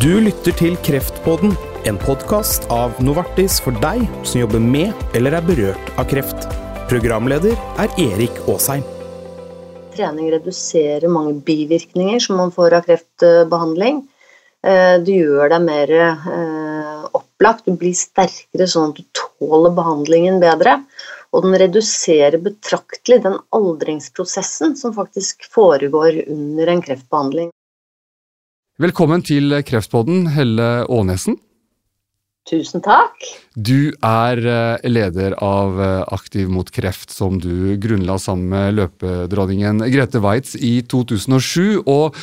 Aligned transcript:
Du 0.00 0.14
lytter 0.16 0.54
til 0.56 0.78
Kreftpodden, 0.80 1.50
en 1.84 1.98
podkast 2.00 2.64
av 2.72 2.94
Novartis 3.04 3.58
for 3.60 3.76
deg 3.82 4.06
som 4.24 4.38
jobber 4.40 4.62
med 4.64 5.18
eller 5.18 5.34
er 5.36 5.44
berørt 5.44 5.90
av 6.00 6.06
kreft. 6.08 6.46
Programleder 6.88 7.58
er 7.82 7.92
Erik 8.00 8.38
Aasheim. 8.46 8.80
Trening 9.92 10.30
reduserer 10.32 11.04
mange 11.12 11.34
bivirkninger 11.44 12.16
som 12.24 12.40
man 12.40 12.54
får 12.54 12.78
av 12.78 12.88
kreftbehandling. 12.88 14.00
Det 14.64 15.04
du 15.04 15.12
gjør 15.18 15.52
deg 15.52 15.68
mer 15.68 15.94
eh, 15.98 17.04
opplagt, 17.20 17.68
du 17.68 17.76
blir 17.76 17.92
sterkere 17.92 18.70
sånn 18.72 18.94
at 18.94 19.02
du 19.02 19.20
tåler 19.20 19.76
behandlingen 19.76 20.40
bedre. 20.40 20.78
Og 21.36 21.44
den 21.44 21.60
reduserer 21.60 22.40
betraktelig 22.40 23.20
den 23.28 23.36
aldringsprosessen 23.52 24.80
som 24.80 24.96
faktisk 24.96 25.44
foregår 25.52 26.22
under 26.24 26.72
en 26.72 26.88
kreftbehandling. 26.88 27.52
Velkommen 28.80 29.20
til 29.20 29.52
Kreftpodden, 29.68 30.30
Helle 30.32 30.86
Aanesen. 30.88 31.34
Tusen 32.48 32.80
takk. 32.80 33.20
Du 33.52 33.92
er 34.00 34.40
eh, 34.40 34.88
leder 34.88 35.36
av 35.44 35.76
eh, 35.76 36.04
Aktiv 36.16 36.48
mot 36.50 36.70
kreft, 36.72 37.12
som 37.12 37.36
du 37.38 37.76
grunnla 37.78 38.16
sammen 38.18 38.48
med 38.54 38.78
løpedronningen 38.78 39.84
Grete 39.92 40.22
Waitz 40.24 40.56
i 40.56 40.80
2007. 40.88 41.84
og 41.84 42.16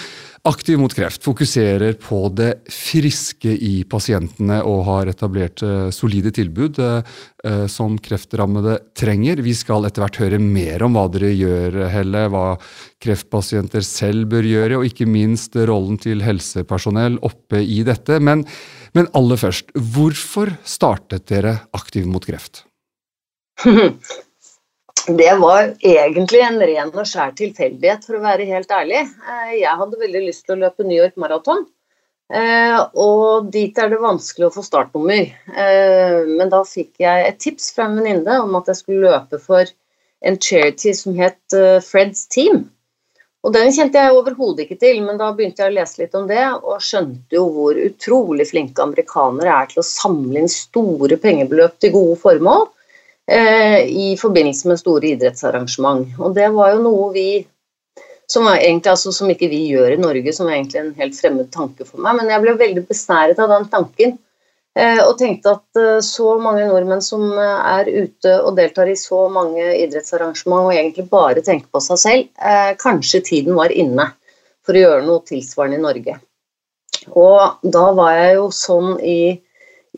Aktiv 0.48 0.80
mot 0.80 0.94
kreft 0.96 1.26
fokuserer 1.28 1.98
på 2.02 2.22
det 2.34 2.64
friske 2.72 3.52
i 3.52 3.84
pasientene 3.90 4.62
og 4.64 4.86
har 4.88 5.10
etablert 5.12 5.60
uh, 5.66 5.90
solide 5.92 6.32
tilbud 6.32 6.80
som 7.72 7.98
kreftrammede 8.00 8.78
trenger. 8.96 9.42
Vi 9.44 9.54
skal 9.56 9.86
etter 9.88 10.06
hvert 10.06 10.20
høre 10.22 10.40
mer 10.40 10.84
om 10.84 10.96
hva 10.96 11.06
dere 11.12 11.34
gjør, 11.36 11.78
Helle, 11.92 12.24
hva 12.32 12.46
kreftpasienter 13.04 13.84
selv 13.86 14.32
bør 14.32 14.48
gjøre, 14.48 14.80
og 14.80 14.88
ikke 14.88 15.08
minst 15.10 15.56
rollen 15.56 16.00
til 16.02 16.24
helsepersonell 16.26 17.20
oppe 17.28 17.62
i 17.62 17.84
dette. 17.88 18.18
Men, 18.24 18.46
men 18.98 19.10
aller 19.18 19.38
først, 19.38 19.70
hvorfor 19.94 20.56
startet 20.66 21.28
dere 21.30 21.60
Aktiv 21.78 22.08
mot 22.10 22.26
kreft? 22.26 22.64
Det 25.08 25.34
var 25.40 25.70
egentlig 25.80 26.42
en 26.44 26.60
ren 26.60 26.90
og 26.92 27.06
skjær 27.08 27.32
tilfeldighet, 27.38 28.04
for 28.04 28.18
å 28.18 28.26
være 28.26 28.48
helt 28.50 28.72
ærlig. 28.76 29.06
Eh, 29.08 29.54
jeg 29.62 29.80
hadde 29.80 30.02
veldig 30.02 30.24
lyst 30.26 30.44
til 30.44 30.58
å 30.58 30.66
løpe 30.66 30.84
New 30.84 30.98
York 30.98 31.16
Marathon. 31.16 31.64
Eh, 32.28 32.76
og 33.00 33.48
dit 33.54 33.78
er 33.80 33.94
det 33.94 34.02
vanskelig 34.04 34.50
å 34.50 34.56
få 34.58 34.66
startnummer. 34.66 35.30
Eh, 35.48 36.18
men 36.28 36.52
da 36.52 36.60
fikk 36.68 37.00
jeg 37.06 37.24
et 37.24 37.40
tips 37.40 37.70
fra 37.78 37.88
en 37.88 37.96
venninne 38.02 38.36
om 38.44 38.60
at 38.60 38.68
jeg 38.68 38.82
skulle 38.82 39.14
løpe 39.14 39.40
for 39.40 39.72
en 40.28 40.40
charity 40.44 40.92
som 40.98 41.16
het 41.16 41.56
Freds 41.88 42.28
Team. 42.34 42.66
Og 43.46 43.54
den 43.54 43.70
kjente 43.72 44.02
jeg 44.02 44.16
overhodet 44.16 44.66
ikke 44.66 44.80
til, 44.82 44.98
men 45.06 45.20
da 45.20 45.30
begynte 45.36 45.62
jeg 45.64 45.72
å 45.72 45.76
lese 45.78 46.02
litt 46.02 46.16
om 46.18 46.26
det, 46.28 46.42
og 46.58 46.82
skjønte 46.84 47.38
jo 47.38 47.46
hvor 47.54 47.78
utrolig 47.80 48.48
flinke 48.50 48.84
amerikanere 48.84 49.54
er 49.54 49.70
til 49.70 49.84
å 49.84 49.86
samle 49.88 50.42
inn 50.42 50.52
store 50.52 51.20
pengebeløp 51.22 51.78
til 51.80 51.94
gode 51.94 52.18
formål. 52.24 52.66
Eh, 53.28 53.82
i 53.88 54.16
forbindelse 54.16 54.70
med 54.70 54.80
store 54.80 55.10
idrettsarrangement. 55.12 56.14
Og 56.24 56.36
det 56.36 56.48
var 56.56 56.72
jo 56.74 56.84
noe 56.86 57.08
vi 57.12 57.30
som, 58.28 58.48
egentlig, 58.48 58.92
altså, 58.94 59.12
som 59.16 59.32
ikke 59.32 59.50
vi 59.52 59.66
gjør 59.74 59.96
i 59.96 60.00
Norge, 60.00 60.32
som 60.36 60.48
var 60.48 60.56
egentlig 60.56 60.80
en 60.80 60.94
helt 60.96 61.18
fremmed 61.20 61.50
tanke 61.52 61.88
for 61.88 62.00
meg. 62.04 62.16
Men 62.20 62.32
jeg 62.32 62.44
ble 62.44 62.56
veldig 62.60 62.86
besnæret 62.88 63.40
av 63.44 63.52
den 63.52 63.68
tanken. 63.72 64.16
Eh, 64.78 65.00
og 65.02 65.16
tenkte 65.18 65.56
at 65.56 65.80
eh, 65.82 65.98
så 66.06 66.36
mange 66.42 66.68
nordmenn 66.70 67.02
som 67.02 67.32
er 67.40 67.90
ute 67.90 68.36
og 68.44 68.58
deltar 68.60 68.92
i 68.92 68.98
så 69.00 69.26
mange 69.34 69.64
idrettsarrangement 69.82 70.70
og 70.70 70.76
egentlig 70.76 71.08
bare 71.10 71.44
tenker 71.46 71.70
på 71.74 71.82
seg 71.84 72.02
selv, 72.04 72.30
kanskje 72.82 73.24
tiden 73.26 73.58
var 73.58 73.74
inne 73.74 74.12
for 74.68 74.78
å 74.78 74.84
gjøre 74.84 75.06
noe 75.08 75.26
tilsvarende 75.28 75.80
i 75.80 75.86
Norge. 75.86 76.18
Og 77.18 77.68
da 77.78 77.84
var 77.98 78.16
jeg 78.20 78.40
jo 78.40 78.48
sånn 78.54 78.96
i 79.02 79.20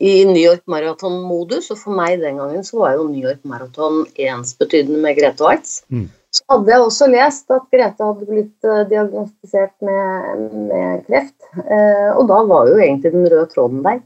i 0.00 0.22
New 0.24 0.40
York 0.40 0.62
Marathon-modus, 0.70 1.66
og 1.74 1.76
for 1.76 1.92
meg 1.92 2.22
den 2.22 2.38
gangen 2.40 2.62
så 2.64 2.78
var 2.80 2.94
jo 2.96 3.10
New 3.10 3.20
York 3.20 3.42
Marathon 3.44 4.06
ensbetydende 4.16 4.96
med 5.02 5.18
Grete 5.18 5.44
Waitz. 5.44 5.82
Mm. 5.92 6.06
Så 6.32 6.46
hadde 6.48 6.72
jeg 6.72 6.86
også 6.86 7.08
lest 7.12 7.52
at 7.52 7.66
Grete 7.74 8.06
hadde 8.06 8.28
blitt 8.30 8.68
diagnostisert 8.88 9.74
med, 9.84 10.46
med 10.70 11.04
kreft, 11.04 11.36
Eh, 11.58 12.10
og 12.14 12.28
da 12.30 12.42
var 12.46 12.68
jo 12.70 12.78
egentlig 12.78 13.12
den 13.14 13.26
røde 13.26 13.48
tråden 13.50 13.82
der. 13.82 14.00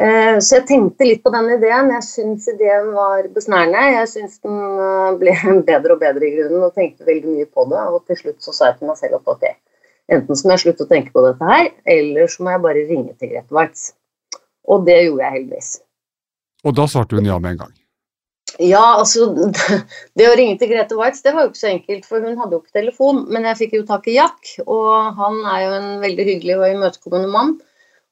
Uh, 0.00 0.38
så 0.40 0.60
jeg 0.60 0.66
tenkte 0.70 1.04
litt 1.04 1.20
på 1.24 1.32
den 1.34 1.50
ideen. 1.58 1.90
Jeg 1.92 2.06
syns 2.06 2.46
ideen 2.48 2.92
var 2.96 3.26
besnærende. 3.34 3.82
Jeg 3.98 4.08
syns 4.14 4.38
den 4.40 4.60
ble 5.20 5.34
bedre 5.68 5.96
og 5.96 6.00
bedre 6.00 6.24
i 6.24 6.32
grunnen, 6.38 6.68
og 6.68 6.76
tenkte 6.76 7.08
veldig 7.08 7.34
mye 7.34 7.48
på 7.50 7.66
det. 7.72 7.82
Og 7.90 8.06
til 8.08 8.22
slutt 8.22 8.46
så 8.46 8.56
sa 8.56 8.70
jeg 8.70 8.80
til 8.80 8.92
meg 8.92 9.00
selv 9.02 9.20
at 9.20 9.34
ok, 9.34 9.44
enten 10.16 10.40
så 10.40 10.48
må 10.48 10.56
jeg 10.56 10.64
slutte 10.64 10.86
å 10.86 10.92
tenke 10.94 11.12
på 11.16 11.26
dette 11.26 11.52
her, 11.52 11.68
eller 11.98 12.32
så 12.32 12.46
må 12.46 12.54
jeg 12.54 12.64
bare 12.64 12.88
ringe 12.88 13.12
til 13.18 13.34
Grete 13.34 13.58
Waitz. 13.58 13.90
Og 14.70 14.88
det 14.88 14.96
gjorde 15.02 15.26
jeg 15.26 15.36
heldigvis. 15.36 15.70
Og 16.64 16.76
da 16.76 16.88
svarte 16.90 17.16
hun 17.16 17.28
ja 17.28 17.38
med 17.40 17.54
en 17.56 17.62
gang? 17.64 17.76
Ja, 18.58 18.98
altså 18.98 19.30
Det 20.18 20.26
å 20.26 20.36
ringe 20.36 20.58
til 20.60 20.70
Grete 20.72 20.96
Waitz 20.98 21.22
det 21.24 21.32
var 21.36 21.46
jo 21.46 21.52
ikke 21.52 21.62
så 21.62 21.70
enkelt, 21.70 22.06
for 22.08 22.24
hun 22.24 22.38
hadde 22.40 22.56
jo 22.56 22.62
ikke 22.62 22.78
telefon. 22.80 23.24
Men 23.32 23.46
jeg 23.50 23.60
fikk 23.62 23.76
jo 23.78 23.88
tak 23.88 24.08
i 24.10 24.16
Jack, 24.18 24.54
og 24.66 25.16
han 25.20 25.42
er 25.44 25.64
jo 25.64 25.74
en 25.78 25.90
veldig 26.04 26.26
hyggelig 26.32 26.56
og 26.58 26.66
imøtekommende 26.68 27.32
mann. 27.32 27.58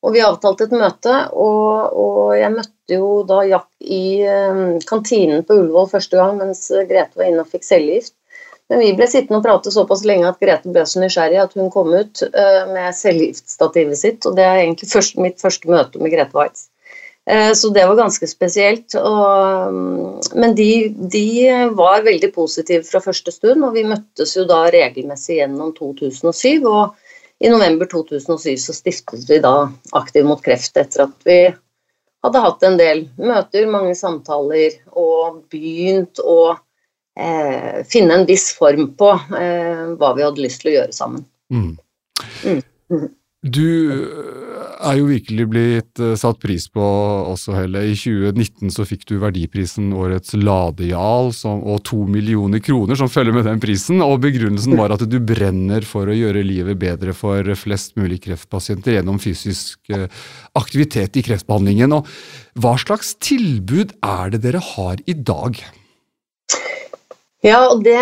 Og 0.07 0.15
vi 0.15 0.23
avtalte 0.23 0.69
et 0.69 0.75
møte, 0.79 1.15
og, 1.35 1.97
og, 1.99 2.21
jeg 2.39 2.53
møtte 2.55 2.99
jo 3.01 3.09
da 3.27 3.41
Jack 3.49 3.67
i 3.83 4.23
um, 4.31 4.79
kantinen 4.87 5.43
på 5.47 5.57
Ullevål 5.59 5.91
første 5.91 6.21
gang 6.21 6.39
mens 6.39 6.69
Grete 6.71 7.19
var 7.19 7.27
inne 7.27 7.43
og 7.43 7.51
fikk 7.51 7.67
cellegift. 7.67 8.15
Men 8.71 8.83
vi 8.85 8.93
ble 8.95 9.09
sittende 9.09 9.41
og 9.41 9.47
prate 9.47 9.73
såpass 9.75 10.05
lenge 10.07 10.29
at 10.29 10.39
Grete 10.39 10.71
ble 10.71 10.85
så 10.87 11.03
nysgjerrig 11.03 11.41
at 11.43 11.57
hun 11.59 11.73
kom 11.75 11.91
ut 11.91 12.23
uh, 12.29 12.63
med 12.71 12.95
cellegiftstativet 12.95 13.99
sitt, 13.99 14.29
og 14.29 14.39
det 14.39 14.47
er 14.47 14.63
egentlig 14.63 14.91
først, 14.93 15.19
mitt 15.25 15.43
første 15.43 15.73
møte 15.73 16.03
med 16.03 16.15
Grete 16.15 16.37
Waitz. 16.37 16.69
Så 17.29 17.69
det 17.77 17.83
var 17.85 17.99
ganske 17.99 18.25
spesielt. 18.25 18.95
Og, 18.97 19.67
um, 19.69 20.15
men 20.41 20.55
de, 20.57 20.89
de, 21.13 21.27
var 21.77 22.07
veldig 22.07 22.31
positive 22.33 22.87
fra 22.89 23.03
første 23.05 23.35
stund, 23.35 23.67
og 23.67 23.75
vi 23.77 23.83
møttes 23.85 24.33
jo 24.33 24.47
da 24.49 24.63
regelmessig 24.73 25.37
gjennom 25.43 25.75
2007. 25.77 26.65
og 26.65 26.97
i 27.39 27.51
november 27.51 27.87
2007 27.87 28.57
så 28.59 28.75
stiftet 28.75 29.31
vi 29.31 29.39
da 29.43 29.71
Aktiv 29.93 30.27
mot 30.27 30.43
kreft 30.43 30.77
etter 30.77 31.07
at 31.07 31.27
vi 31.29 31.39
hadde 32.25 32.43
hatt 32.43 32.65
en 32.67 32.79
del 32.79 33.05
møter, 33.19 33.69
mange 33.71 33.95
samtaler 33.95 34.81
og 34.91 35.45
begynt 35.53 36.19
å 36.19 36.57
eh, 37.19 37.85
finne 37.87 38.19
en 38.19 38.27
viss 38.27 38.51
form 38.59 38.91
på 38.99 39.13
eh, 39.39 39.85
hva 39.95 40.15
vi 40.17 40.27
hadde 40.27 40.43
lyst 40.43 40.65
til 40.65 40.73
å 40.73 40.77
gjøre 40.81 40.97
sammen. 40.97 41.23
Mm. 41.55 41.77
Mm. 42.43 43.07
Du 43.47 43.63
er 44.79 44.97
jo 44.99 45.07
virkelig 45.07 45.45
blitt 45.51 46.01
uh, 46.03 46.15
satt 46.19 46.41
pris 46.43 46.65
på 46.75 46.83
også, 46.83 47.55
Helle. 47.55 47.85
I 47.87 47.95
2019 47.95 48.73
så 48.75 48.87
fikk 48.89 49.05
du 49.11 49.17
verdiprisen 49.23 49.93
Årets 49.95 50.35
ladejarl 50.39 51.31
og 51.47 51.79
to 51.87 52.03
millioner 52.11 52.63
kroner 52.65 52.99
som 52.99 53.11
følger 53.11 53.37
med 53.37 53.47
den 53.47 53.63
prisen. 53.63 54.03
Og 54.03 54.19
begrunnelsen 54.27 54.75
var 54.79 54.95
at 54.95 55.07
du 55.07 55.19
brenner 55.23 55.87
for 55.87 56.11
å 56.11 56.19
gjøre 56.19 56.43
livet 56.47 56.81
bedre 56.83 57.15
for 57.17 57.47
flest 57.59 57.95
mulig 57.99 58.21
kreftpasienter 58.27 58.99
gjennom 58.99 59.23
fysisk 59.23 59.95
uh, 59.95 60.07
aktivitet 60.59 61.19
i 61.19 61.27
kreftbehandlingen. 61.31 61.95
Og 61.99 62.11
hva 62.59 62.75
slags 62.81 63.15
tilbud 63.23 63.95
er 64.03 64.35
det 64.35 64.43
dere 64.47 64.63
har 64.75 65.03
i 65.07 65.15
dag? 65.15 65.63
Ja, 67.47 67.59
og 67.71 67.85
det, 67.87 67.99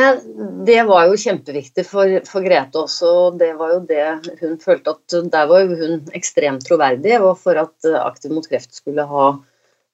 det, 0.64 0.78
var 0.88 1.10
jo 1.10 1.18
kjempeviktig 1.20 1.84
for, 1.84 2.12
for, 2.24 2.44
Grete 2.46 2.80
også. 2.80 3.10
Det 3.36 3.50
var 3.58 3.74
jo 3.74 3.82
det 3.88 4.06
hun 4.40 4.54
følte 4.62 4.94
at 4.94 5.16
Der 5.32 5.50
var 5.50 5.66
jo 5.66 5.76
hun 5.76 6.06
ekstremt 6.16 6.64
troverdig. 6.64 7.18
Og 7.20 7.34
for 7.42 7.60
at 7.60 7.90
Aktiv 8.00 8.32
mot 8.32 8.48
kreft 8.48 8.72
skulle 8.78 9.04
ha 9.04 9.26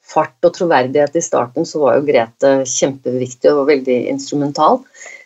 fart 0.02 0.46
og 0.46 0.54
troverdighet 0.54 1.18
i 1.18 1.24
starten, 1.24 1.66
så 1.66 1.82
var 1.82 1.98
jo 1.98 2.06
Grete 2.06 2.54
kjempeviktig 2.68 3.50
og 3.54 3.66
veldig 3.70 3.98
instrumental. 4.12 4.82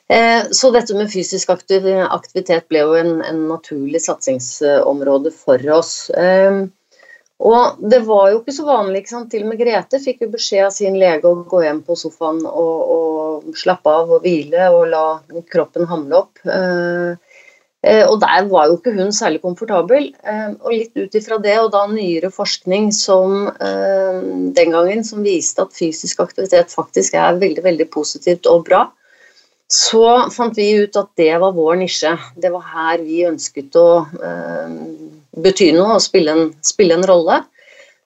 Eh, 0.09 0.48
så 0.54 0.71
dette 0.71 0.94
med 0.94 1.10
fysisk 1.10 1.50
aktivitet 1.50 2.69
ble 2.71 2.84
jo 2.84 2.94
en, 2.98 3.16
en 3.27 3.41
naturlig 3.50 4.04
satsingsområde 4.04 5.33
for 5.34 5.62
oss. 5.75 5.94
Eh, 6.15 6.66
og 7.36 7.83
det 7.84 8.00
var 8.06 8.30
jo 8.33 8.41
ikke 8.41 8.54
så 8.56 8.65
vanlig. 8.65 9.03
ikke 9.03 9.12
sant? 9.12 9.30
Til 9.33 9.44
og 9.44 9.50
med 9.53 9.60
Grete 9.60 10.00
fikk 10.00 10.24
jo 10.24 10.33
beskjed 10.33 10.66
av 10.66 10.72
sin 10.72 10.97
lege 10.97 11.28
å 11.28 11.42
gå 11.48 11.62
hjem 11.66 11.83
på 11.84 11.97
sofaen 11.98 12.41
og, 12.48 12.77
og 12.97 13.59
slappe 13.60 13.92
av 13.92 14.15
og 14.16 14.24
hvile 14.24 14.71
og 14.72 14.86
la 14.92 15.04
kroppen 15.53 15.84
hamle 15.91 16.22
opp. 16.22 16.41
Eh, 16.48 17.42
eh, 17.84 18.04
og 18.09 18.22
der 18.24 18.48
var 18.48 18.71
jo 18.71 18.78
ikke 18.78 18.94
hun 18.97 19.12
særlig 19.12 19.42
komfortabel. 19.44 20.09
Eh, 20.24 20.48
og 20.62 20.72
litt 20.72 20.97
ut 20.97 21.18
ifra 21.21 21.36
det, 21.44 21.59
og 21.60 21.74
da 21.77 21.84
nyere 21.91 22.33
forskning 22.33 22.88
som 22.97 23.50
den 23.60 24.72
gangen 24.72 25.04
som 25.04 25.24
viste 25.27 25.66
at 25.66 25.77
fysisk 25.77 26.24
aktivitet 26.24 26.72
faktisk 26.72 27.18
er 27.21 27.36
veldig, 27.42 27.66
veldig 27.68 27.88
positivt 27.92 28.48
og 28.48 28.65
bra, 28.71 28.86
så 29.68 30.30
fant 30.33 30.56
vi 30.56 30.71
ut 30.86 30.97
at 30.97 31.12
det 31.21 31.34
var 31.42 31.53
vår 31.53 31.83
nisje. 31.83 32.16
Det 32.41 32.48
var 32.54 32.65
her 32.72 33.04
vi 33.04 33.27
ønsket 33.28 33.77
å 33.77 33.86
bety 35.42 35.71
noe 35.77 35.97
og 35.98 36.04
spille 36.04 36.33
en, 36.33 36.50
spille 36.65 36.97
en, 36.97 37.06
rolle. 37.09 37.42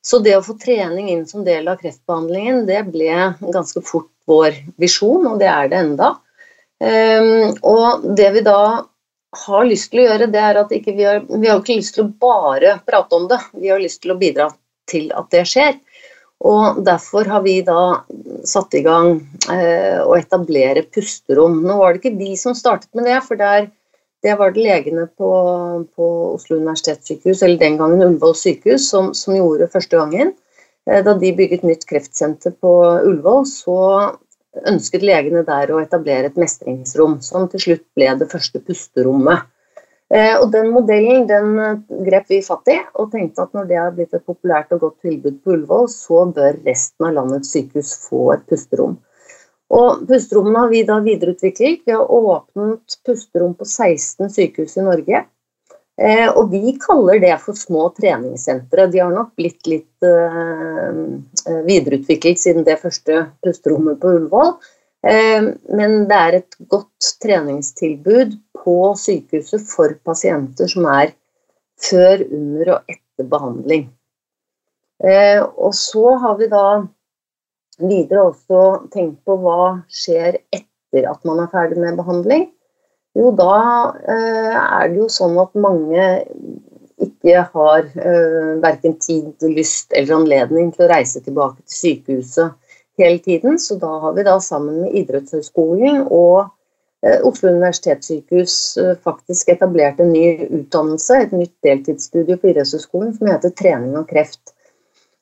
Så 0.03 0.21
det 0.25 0.37
å 0.39 0.45
få 0.45 0.57
trening 0.61 1.11
inn 1.13 1.27
som 1.29 1.45
del 1.45 1.69
av 1.69 1.81
kreftbehandlingen, 1.83 2.65
det 2.69 2.83
ble 2.89 3.11
ganske 3.53 3.83
fort 3.85 4.09
vår 4.31 4.57
visjon, 4.81 5.27
og 5.29 5.41
det 5.43 5.51
er 5.51 5.69
det 5.71 5.81
enda. 5.85 6.15
Um, 6.81 7.53
og 7.69 8.07
det 8.17 8.31
vi 8.39 8.43
da 8.47 8.63
har 9.45 9.67
lyst 9.69 9.91
til 9.93 10.03
å 10.03 10.07
gjøre, 10.09 10.31
det 10.33 10.41
er 10.43 10.59
at 10.63 10.73
ikke 10.75 10.95
vi, 10.97 11.05
har, 11.07 11.21
vi 11.29 11.51
har 11.51 11.61
ikke 11.61 11.77
lyst 11.79 11.99
til 11.99 12.07
å 12.07 12.15
bare 12.23 12.79
prate 12.89 13.19
om 13.19 13.29
det. 13.31 13.39
Vi 13.61 13.71
har 13.71 13.83
lyst 13.83 14.01
til 14.03 14.15
å 14.15 14.19
bidra 14.21 14.49
til 14.91 15.11
at 15.17 15.29
det 15.35 15.45
skjer. 15.51 15.77
Og 16.49 16.81
Derfor 16.87 17.29
har 17.29 17.43
vi 17.45 17.59
da 17.67 18.01
satt 18.49 18.75
i 18.75 18.83
gang 18.85 19.19
eh, 19.53 20.01
å 20.01 20.17
etablere 20.17 20.87
pusterom. 20.89 21.61
Nå 21.67 21.77
var 21.83 21.93
det 21.93 22.01
ikke 22.01 22.17
vi 22.17 22.33
som 22.41 22.57
startet 22.57 22.89
med 22.97 23.07
det, 23.11 23.19
for 23.27 23.41
der, 23.41 23.69
det 24.23 24.37
var 24.37 24.53
det 24.53 24.65
legene 24.65 25.07
på, 25.17 25.31
på, 25.97 26.09
Oslo 26.35 26.59
universitetssykehus, 26.61 27.43
eller 27.43 27.61
den 27.61 27.79
gangen 27.81 28.03
Ullevål 28.05 28.35
sykehus, 28.37 28.89
som, 28.91 29.15
som 29.17 29.37
gjorde 29.37 29.71
første 29.73 29.97
gangen. 29.97 30.35
Eh, 30.89 31.01
da 31.05 31.15
de 31.17 31.33
bygget 31.37 31.65
nytt 31.65 31.87
kreftsenter 31.89 32.53
på 32.61 32.75
Ullevål, 33.07 33.47
så 33.49 33.79
ønsket 34.67 35.07
legene 35.07 35.45
der 35.47 35.73
å 35.73 35.81
etablere 35.81 36.29
et 36.29 36.39
mestringsrom, 36.41 37.21
som 37.25 37.49
til 37.49 37.65
slutt 37.65 37.87
ble 37.97 38.13
det 38.21 38.29
første 38.33 38.61
pusterommet. 38.61 39.49
Eh, 40.11 40.35
og 40.41 40.51
Den 40.53 40.73
modellen 40.75 41.29
den 41.31 41.59
eh, 41.63 41.77
grep 42.07 42.33
vi 42.33 42.41
fatt 42.43 42.69
i, 42.73 42.81
og 42.99 43.13
tenkte 43.15 43.47
at 43.47 43.55
når 43.57 43.69
det 43.71 43.79
har 43.79 43.93
blitt 43.95 44.17
et 44.17 44.27
populært 44.27 44.75
og 44.75 44.89
godt 44.89 45.07
tilbud 45.07 45.39
på 45.41 45.55
Ullevål, 45.55 45.87
så 45.93 46.27
bør 46.35 46.59
resten 46.67 47.09
av 47.09 47.15
landets 47.21 47.55
sykehus 47.55 47.95
få 48.09 48.33
et 48.35 48.45
pusterom. 48.51 48.99
Og 49.71 50.07
Pusterommene 50.09 50.65
har 50.65 50.71
vi 50.73 50.81
da 50.87 50.97
videreutviklet. 51.05 51.85
Vi 51.87 51.95
har 51.95 52.11
åpnet 52.11 52.97
pusterom 53.07 53.55
på 53.55 53.69
16 53.69 54.33
sykehus 54.35 54.75
i 54.81 54.87
Norge. 54.87 55.23
Eh, 56.01 56.27
og 56.29 56.51
vi 56.51 56.75
kaller 56.81 57.21
det 57.23 57.37
for 57.45 57.59
små 57.59 57.91
treningssentre. 57.95 58.89
De 58.91 59.03
har 59.03 59.13
nok 59.15 59.35
blitt 59.39 59.69
litt 59.69 60.07
eh, 60.07 61.01
videreutviklet 61.69 62.41
siden 62.41 62.67
det 62.67 62.81
første 62.83 63.27
pusterommet 63.45 64.01
på 64.01 64.15
Ullevål. 64.17 64.55
Eh, 65.07 65.51
men 65.77 65.97
det 66.11 66.19
er 66.19 66.39
et 66.41 66.59
godt 66.73 67.13
treningstilbud 67.23 68.35
på 68.65 68.77
sykehuset 68.99 69.65
for 69.71 69.95
pasienter 70.05 70.71
som 70.73 70.89
er 70.91 71.15
før, 71.81 72.25
under 72.27 72.75
og 72.75 72.93
etter 72.93 73.29
behandling. 73.29 73.89
Uh, 75.01 75.47
og 75.57 75.73
så 75.77 76.11
har 76.21 76.35
vi 76.37 76.51
da 76.53 76.65
videre 77.83 78.31
også 78.31 78.89
tenkt 78.95 79.21
på 79.27 79.37
hva 79.43 79.81
skjer 79.91 80.41
etter 80.53 81.07
at 81.11 81.23
man 81.29 81.43
er 81.43 81.53
ferdig 81.53 81.79
med 81.81 81.99
behandling. 82.01 82.49
Jo, 83.19 83.33
da 83.35 83.55
eh, 84.07 84.57
er 84.57 84.91
det 84.91 85.01
jo 85.01 85.09
sånn 85.11 85.39
at 85.43 85.57
mange 85.59 86.05
ikke 87.01 87.43
har 87.55 87.87
eh, 87.97 88.53
verken 88.63 88.97
tid, 89.01 89.33
lyst 89.43 89.93
eller 89.97 90.21
anledning 90.21 90.71
til 90.75 90.87
å 90.87 90.91
reise 90.93 91.23
tilbake 91.25 91.63
til 91.65 91.79
sykehuset 91.81 92.57
hele 93.01 93.19
tiden. 93.25 93.59
Så 93.59 93.79
da 93.81 93.91
har 94.05 94.17
vi 94.17 94.27
da 94.27 94.37
sammen 94.45 94.83
med 94.85 94.97
Idrettshøgskolen 95.01 96.05
og 96.07 96.51
eh, 97.05 97.19
Oslo 97.27 97.53
universitetssykehus 97.55 98.57
eh, 98.83 98.95
faktisk 99.05 99.53
etablert 99.57 100.01
en 100.01 100.13
ny 100.15 100.27
utdannelse, 100.47 101.19
et 101.25 101.37
nytt 101.37 101.57
deltidsstudio 101.67 102.39
på 102.41 102.53
Idrettshøgskolen 102.53 103.15
som 103.17 103.33
heter 103.33 103.55
Trening 103.57 103.97
av 103.99 104.09
kreft. 104.11 104.55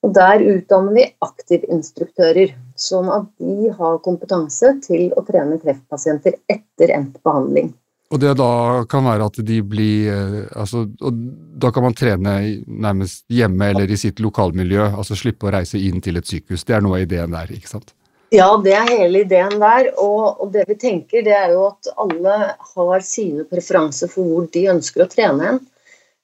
Og 0.07 0.15
Der 0.15 0.43
utdanner 0.47 0.95
vi 0.95 1.05
aktivinstruktører, 1.25 2.55
sånn 2.79 3.09
at 3.11 3.27
de 3.43 3.73
har 3.75 3.99
kompetanse 4.05 4.77
til 4.85 5.11
å 5.19 5.25
trene 5.27 5.59
kreftpasienter 5.59 6.39
etter 6.47 6.95
endt 6.95 7.19
behandling. 7.27 7.73
Og 8.09 8.21
det 8.23 8.31
da 8.39 8.85
kan 8.89 9.05
være 9.05 9.27
at 9.29 9.41
de 9.45 9.59
blir 9.61 10.09
eh, 10.09 10.37
altså, 10.57 10.87
og 11.05 11.19
Da 11.61 11.73
kan 11.75 11.85
man 11.85 11.97
trene 11.99 12.39
nærmest 12.65 13.27
hjemme 13.29 13.73
eller 13.75 13.91
i 13.91 13.99
sitt 14.01 14.23
lokalmiljø, 14.23 14.95
altså 14.95 15.19
slippe 15.19 15.49
å 15.49 15.53
reise 15.53 15.81
inn 15.83 16.01
til 16.01 16.17
et 16.17 16.29
sykehus. 16.29 16.65
Det 16.65 16.79
er 16.79 16.85
noe 16.85 17.01
av 17.01 17.05
ideen 17.05 17.35
der, 17.35 17.51
ikke 17.53 17.69
sant? 17.75 17.93
Ja, 18.33 18.49
det 18.61 18.75
er 18.77 18.91
hele 18.93 19.25
ideen 19.25 19.59
der. 19.61 19.91
Og, 20.01 20.39
og 20.41 20.53
det 20.55 20.69
vi 20.69 20.77
tenker, 20.79 21.25
det 21.27 21.35
er 21.35 21.53
jo 21.57 21.67
at 21.71 21.91
alle 21.99 22.37
har 22.77 23.05
sine 23.05 23.45
preferanser 23.49 24.13
for 24.13 24.29
hvor 24.29 24.49
de 24.55 24.69
ønsker 24.73 25.05
å 25.05 25.11
trene 25.11 25.51
hen. 25.51 25.61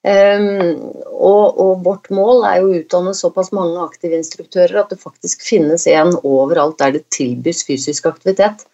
Um, 0.04 0.90
og, 1.16 1.56
og, 1.56 1.78
vårt 1.86 2.10
mål 2.12 2.42
er 2.44 2.58
jo 2.60 2.66
å 2.68 2.74
utdanne 2.82 3.14
såpass 3.16 3.54
mange 3.56 3.80
aktive 3.80 4.18
instruktører 4.18 4.82
at 4.82 4.92
det 4.92 5.00
faktisk 5.00 5.46
finnes 5.46 5.86
en 5.88 6.12
overalt 6.20 6.76
der 6.82 6.98
det 6.98 7.06
tilbys 7.14 7.62
fysisk 7.64 8.10
aktivitet. 8.10 8.66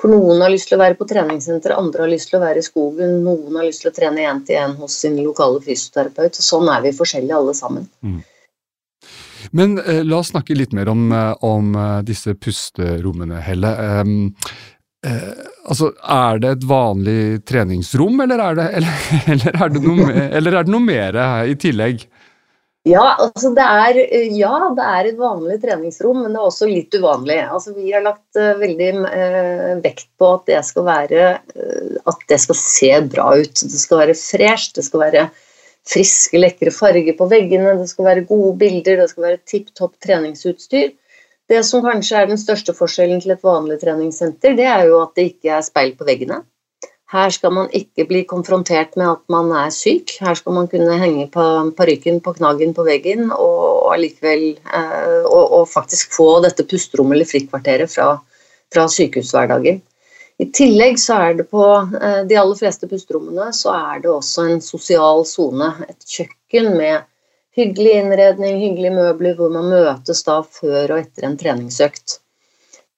For 0.00 0.08
noen 0.08 0.40
har 0.40 0.52
lyst 0.52 0.70
til 0.70 0.78
å 0.78 0.80
være 0.80 0.96
på 0.96 1.08
treningssenter, 1.10 1.74
andre 1.74 2.06
har 2.06 2.12
lyst 2.12 2.30
til 2.30 2.38
å 2.38 2.44
være 2.44 2.62
i 2.62 2.64
skogen, 2.64 3.18
noen 3.26 3.58
har 3.58 3.66
lyst 3.66 3.82
til 3.84 3.90
å 3.90 3.96
trene 3.96 4.24
én 4.30 4.40
til 4.46 4.60
én 4.62 4.76
hos 4.78 4.96
sin 5.02 5.18
lokale 5.20 5.60
fysioterapeut. 5.64 6.38
og 6.38 6.46
Sånn 6.48 6.70
er 6.72 6.84
vi 6.86 6.94
forskjellige 6.96 7.40
alle 7.42 7.54
sammen. 7.58 7.88
Mm. 8.06 8.20
Men 9.58 9.78
eh, 9.82 10.04
la 10.06 10.22
oss 10.22 10.32
snakke 10.32 10.56
litt 10.56 10.72
mer 10.76 10.88
om, 10.92 11.08
eh, 11.12 11.34
om 11.44 11.74
eh, 11.74 12.00
disse 12.06 12.32
pusterommene, 12.38 13.42
Helle. 13.44 13.74
Um, 14.00 14.16
Eh, 15.06 15.46
altså, 15.64 15.92
Er 16.02 16.40
det 16.42 16.54
et 16.56 16.64
vanlig 16.66 17.44
treningsrom, 17.46 18.20
eller 18.24 18.42
er 18.42 18.58
det, 18.58 18.68
eller, 18.78 19.10
eller 19.34 19.60
er 19.62 19.74
det, 19.74 19.82
noe, 19.84 20.22
eller 20.40 20.58
er 20.58 20.66
det 20.66 20.74
noe 20.74 20.86
mer 20.86 21.20
i 21.46 21.58
tillegg? 21.58 22.06
Ja, 22.88 23.04
altså 23.18 23.50
det 23.56 23.64
er, 23.64 23.98
ja, 24.38 24.52
det 24.76 24.84
er 24.86 25.08
et 25.10 25.18
vanlig 25.20 25.58
treningsrom, 25.60 26.22
men 26.22 26.32
det 26.32 26.40
er 26.40 26.46
også 26.46 26.68
litt 26.70 26.94
uvanlig. 26.94 27.40
Altså, 27.44 27.74
vi 27.76 27.90
har 27.92 28.04
lagt 28.04 28.38
uh, 28.38 28.54
veldig 28.60 28.90
uh, 29.02 29.72
vekt 29.84 30.08
på 30.20 30.30
at 30.36 30.46
det 30.48 30.62
skal 30.64 30.86
være 30.86 31.26
uh, 31.58 31.98
At 32.08 32.22
det 32.30 32.38
skal 32.44 32.58
se 32.60 32.92
bra 33.10 33.26
ut. 33.42 33.60
Det 33.60 33.82
skal 33.82 34.04
være 34.04 34.16
fresh, 34.16 34.72
det 34.78 34.86
skal 34.86 35.04
være 35.04 35.26
friske, 35.88 36.38
lekre 36.40 36.72
farger 36.74 37.16
på 37.18 37.28
veggene, 37.28 37.76
det 37.80 37.90
skal 37.90 38.08
være 38.08 38.26
gode 38.28 38.54
bilder, 38.60 39.02
det 39.02 39.10
skal 39.12 39.26
være 39.26 39.42
tipp 39.48 39.70
topp 39.76 39.96
treningsutstyr. 40.04 40.92
Det 41.48 41.62
som 41.64 41.80
kanskje 41.84 42.20
er 42.20 42.28
den 42.28 42.40
største 42.40 42.74
forskjellen 42.76 43.22
til 43.24 43.32
et 43.32 43.44
vanlig 43.44 43.78
treningssenter, 43.80 44.56
det 44.58 44.68
er 44.68 44.84
jo 44.90 45.00
at 45.06 45.14
det 45.16 45.30
ikke 45.32 45.54
er 45.56 45.64
speil 45.64 45.94
på 45.96 46.04
veggene. 46.08 46.42
Her 47.08 47.30
skal 47.32 47.54
man 47.56 47.70
ikke 47.72 48.04
bli 48.04 48.20
konfrontert 48.28 48.96
med 49.00 49.08
at 49.14 49.22
man 49.32 49.48
er 49.56 49.70
syk. 49.72 50.12
Her 50.20 50.36
skal 50.36 50.52
man 50.52 50.66
kunne 50.68 50.98
henge 51.00 51.24
på 51.32 51.44
parykken 51.78 52.20
på 52.20 52.34
knaggen 52.36 52.74
på 52.76 52.84
veggen 52.84 53.30
og, 53.32 53.88
allikevel, 53.94 54.50
eh, 54.60 55.22
og, 55.24 55.44
og, 55.60 55.64
faktisk 55.72 56.12
få 56.12 56.42
dette 56.44 56.66
pusterommet 56.68 57.16
eller 57.16 57.30
frikvarteret 57.30 57.94
fra, 57.94 58.10
fra 58.74 58.84
sykehushverdagen. 58.92 59.80
I 60.38 60.46
tillegg 60.54 61.00
så 61.00 61.16
er 61.30 61.40
det 61.40 61.48
på 61.48 61.64
eh, 61.80 62.20
de 62.28 62.36
aller 62.36 62.60
fleste 62.60 62.86
pusterommene 62.90 63.48
så 63.56 63.72
er 63.72 64.04
det 64.04 64.12
også 64.12 64.44
en 64.44 64.60
sosial 64.60 65.24
sone. 65.26 65.72
Et 65.88 66.12
kjøkken 66.18 66.74
med 66.76 67.08
Hyggelig 67.58 67.96
innredning, 67.98 68.60
hyggelige 68.62 68.94
møbler 68.94 69.34
hvor 69.34 69.50
man 69.50 69.66
møtes 69.72 70.22
da 70.26 70.40
før 70.46 70.92
og 70.94 70.98
etter 71.00 71.26
en 71.26 71.36
treningsøkt. 71.40 72.20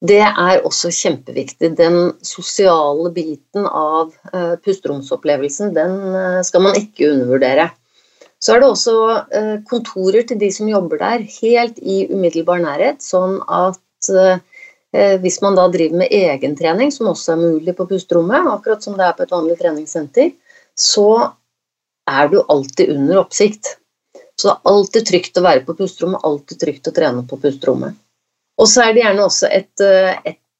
Det 0.05 0.21
er 0.21 0.63
også 0.65 0.91
kjempeviktig. 0.93 1.75
Den 1.79 2.13
sosiale 2.25 3.11
biten 3.13 3.65
av 3.65 4.13
uh, 4.35 4.57
pusteromsopplevelsen 4.65 5.73
den 5.77 5.97
uh, 6.13 6.41
skal 6.45 6.65
man 6.65 6.77
ikke 6.77 7.09
undervurdere. 7.09 7.71
Så 8.41 8.55
er 8.55 8.63
det 8.63 8.69
også 8.69 8.95
uh, 9.33 9.57
kontorer 9.69 10.29
til 10.29 10.41
de 10.41 10.49
som 10.53 10.69
jobber 10.69 11.01
der, 11.01 11.27
helt 11.41 11.81
i 11.81 12.03
umiddelbar 12.13 12.61
nærhet, 12.65 13.05
sånn 13.05 13.41
at 13.49 13.79
hvis 15.23 15.37
man 15.39 15.55
da 15.55 15.69
driver 15.71 16.01
med 16.01 16.11
egentrening, 16.11 16.89
som 16.91 17.13
også 17.13 17.37
er 17.37 17.39
mulig 17.39 17.77
på 17.79 17.85
pusterommet, 17.87 18.49
akkurat 18.51 18.83
som 18.83 18.97
det 18.99 19.05
er 19.07 19.13
på 19.15 19.23
et 19.23 19.31
vanlig 19.31 19.55
treningssenter, 19.61 20.33
så 20.75 21.05
er 22.11 22.33
du 22.33 22.41
alltid 22.41 22.91
under 22.97 23.21
oppsikt. 23.21 23.77
Så 24.41 24.49
det 24.49 24.55
er 24.55 24.73
alltid 24.73 25.09
trygt 25.11 25.37
å 25.37 25.45
være 25.45 25.65
på 25.67 25.77
pusterommet, 25.77 26.25
alltid 26.25 26.61
trygt 26.63 26.89
å 26.89 26.95
trene 26.97 27.25
på 27.29 27.37
pusterommet. 27.43 27.99
Og 28.61 28.69
så 28.69 28.87
er 28.87 28.95
det 28.95 29.03
gjerne 29.05 29.27
også 29.27 29.49
et 29.53 29.83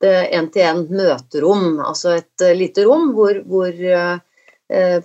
én-til-én 0.05 0.83
eh, 0.85 0.97
møterom, 0.97 1.81
altså 1.85 2.17
et 2.19 2.45
eh, 2.45 2.57
lite 2.57 2.85
rom 2.89 3.11
hvor, 3.17 3.41
hvor 3.47 3.71
eh, 3.71 4.19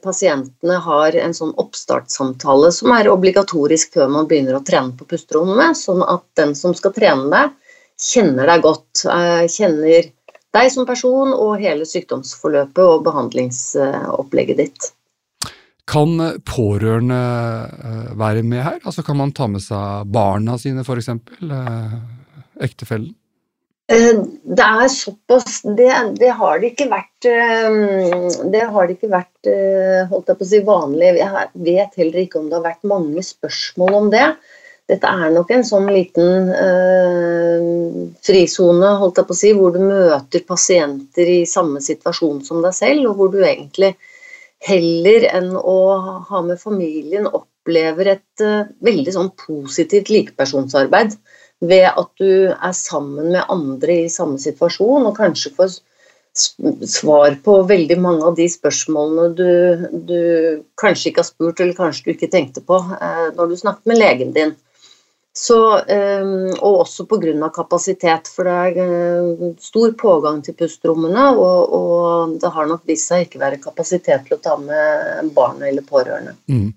pasientene 0.04 0.80
har 0.86 1.18
en 1.20 1.34
sånn 1.34 1.54
oppstartssamtale 1.62 2.72
som 2.72 2.92
er 2.96 3.10
obligatorisk 3.10 3.96
før 3.98 4.12
man 4.14 4.28
begynner 4.30 4.60
å 4.60 4.64
trene 4.66 4.94
på 4.96 5.08
pusterommet, 5.10 5.78
sånn 5.80 6.04
at 6.06 6.26
den 6.38 6.54
som 6.56 6.76
skal 6.78 6.94
trene 6.96 7.32
deg, 7.32 7.56
kjenner 8.00 8.52
deg 8.52 8.62
godt. 8.62 9.06
Kjenner 9.50 10.12
deg 10.56 10.70
som 10.72 10.86
person 10.86 11.32
og 11.34 11.64
hele 11.64 11.88
sykdomsforløpet 11.88 12.84
og 12.84 13.08
behandlingsopplegget 13.08 14.62
ditt. 14.62 14.92
Kan 15.86 16.18
pårørende 16.50 17.20
eh, 17.86 18.10
være 18.18 18.42
med 18.44 18.64
her? 18.66 18.80
Altså 18.82 19.04
Kan 19.06 19.20
man 19.22 19.36
ta 19.38 19.48
med 19.52 19.62
seg 19.62 20.10
barna 20.10 20.58
sine, 20.62 20.82
f.eks.? 20.82 21.12
Eh, 21.46 21.96
ektefellen? 22.66 23.14
Eh, 23.94 24.18
det 24.58 24.66
er 24.66 24.90
såpass 24.90 25.62
det, 25.78 25.92
det, 26.18 26.32
har 26.40 26.58
det 26.62 26.72
ikke 26.74 26.90
vært 26.90 27.28
Det 27.30 28.64
har 28.66 28.88
det 28.88 28.98
ikke 28.98 29.12
vært 29.14 29.52
holdt 30.10 30.34
jeg 30.34 30.40
på 30.40 30.48
å 30.48 30.52
si, 30.52 30.62
vanlig. 30.66 31.14
Jeg 31.22 31.48
vet 31.70 32.02
heller 32.02 32.22
ikke 32.24 32.42
om 32.42 32.50
det 32.50 32.58
har 32.58 32.66
vært 32.66 32.94
mange 32.96 33.26
spørsmål 33.26 34.00
om 34.02 34.14
det. 34.14 34.30
Dette 34.86 35.10
er 35.10 35.32
nok 35.34 35.50
en 35.50 35.64
sånn 35.66 35.88
liten 35.90 36.50
øh, 36.54 38.02
frisone 38.26 38.92
holdt 39.02 39.18
jeg 39.18 39.28
på 39.30 39.34
å 39.34 39.40
si, 39.40 39.54
hvor 39.58 39.74
du 39.74 39.80
møter 39.82 40.44
pasienter 40.46 41.32
i 41.40 41.40
samme 41.50 41.82
situasjon 41.82 42.44
som 42.46 42.62
deg 42.62 42.76
selv, 42.78 43.08
og 43.10 43.18
hvor 43.18 43.32
du 43.34 43.40
egentlig 43.42 43.96
heller 44.64 45.28
enn 45.30 45.52
å 45.58 45.80
ha 46.30 46.42
med 46.46 46.62
familien 46.62 47.28
opplever 47.28 48.16
et 48.16 48.44
uh, 48.44 48.70
veldig 48.86 49.16
sånn 49.16 49.32
positivt 49.40 50.12
likepersonsarbeid 50.14 51.18
ved 51.66 51.88
at 51.88 52.10
du 52.20 52.52
er 52.52 52.76
sammen 52.76 53.32
med 53.34 53.52
andre 53.52 54.02
i 54.06 54.12
samme 54.12 54.40
situasjon, 54.42 55.08
og 55.08 55.18
kanskje 55.18 55.54
får 55.56 55.78
svar 56.36 57.38
på 57.46 57.62
veldig 57.64 57.96
mange 58.04 58.28
av 58.28 58.36
de 58.36 58.48
spørsmålene 58.52 59.28
du, 59.38 59.92
du, 60.10 60.20
kanskje 60.82 61.12
ikke 61.12 61.24
har 61.24 61.30
spurt, 61.30 61.62
eller 61.64 61.78
kanskje 61.78 62.10
du 62.10 62.16
ikke 62.16 62.32
tenkte 62.34 62.64
på 62.66 62.80
uh, 62.80 63.28
når 63.38 63.52
du 63.52 63.58
snakket 63.62 63.92
med 63.92 64.02
legen 64.02 64.36
din. 64.36 64.56
Så, 65.36 65.58
eh, 65.92 66.28
og 66.64 66.86
også 66.86 67.04
pga. 67.12 67.50
kapasitet, 67.52 68.30
for 68.32 68.48
det 68.48 68.54
er 68.56 68.78
eh, 68.86 69.56
stor 69.60 69.92
pågang 70.00 70.42
til 70.42 70.56
pusterommene. 70.56 71.26
Og, 71.36 71.74
og, 71.76 72.38
det 72.40 72.52
har 72.56 72.70
nok 72.70 72.86
vist 72.88 73.12
seg 73.12 73.26
ikke 73.26 73.42
være 73.42 73.60
kapasitet 73.60 74.24
til 74.28 74.38
å 74.38 74.40
ta 74.40 74.56
med 74.56 75.34
barna 75.36 75.68
eller 75.68 75.84
pårørende. 75.84 76.38
Mm. 76.48 76.72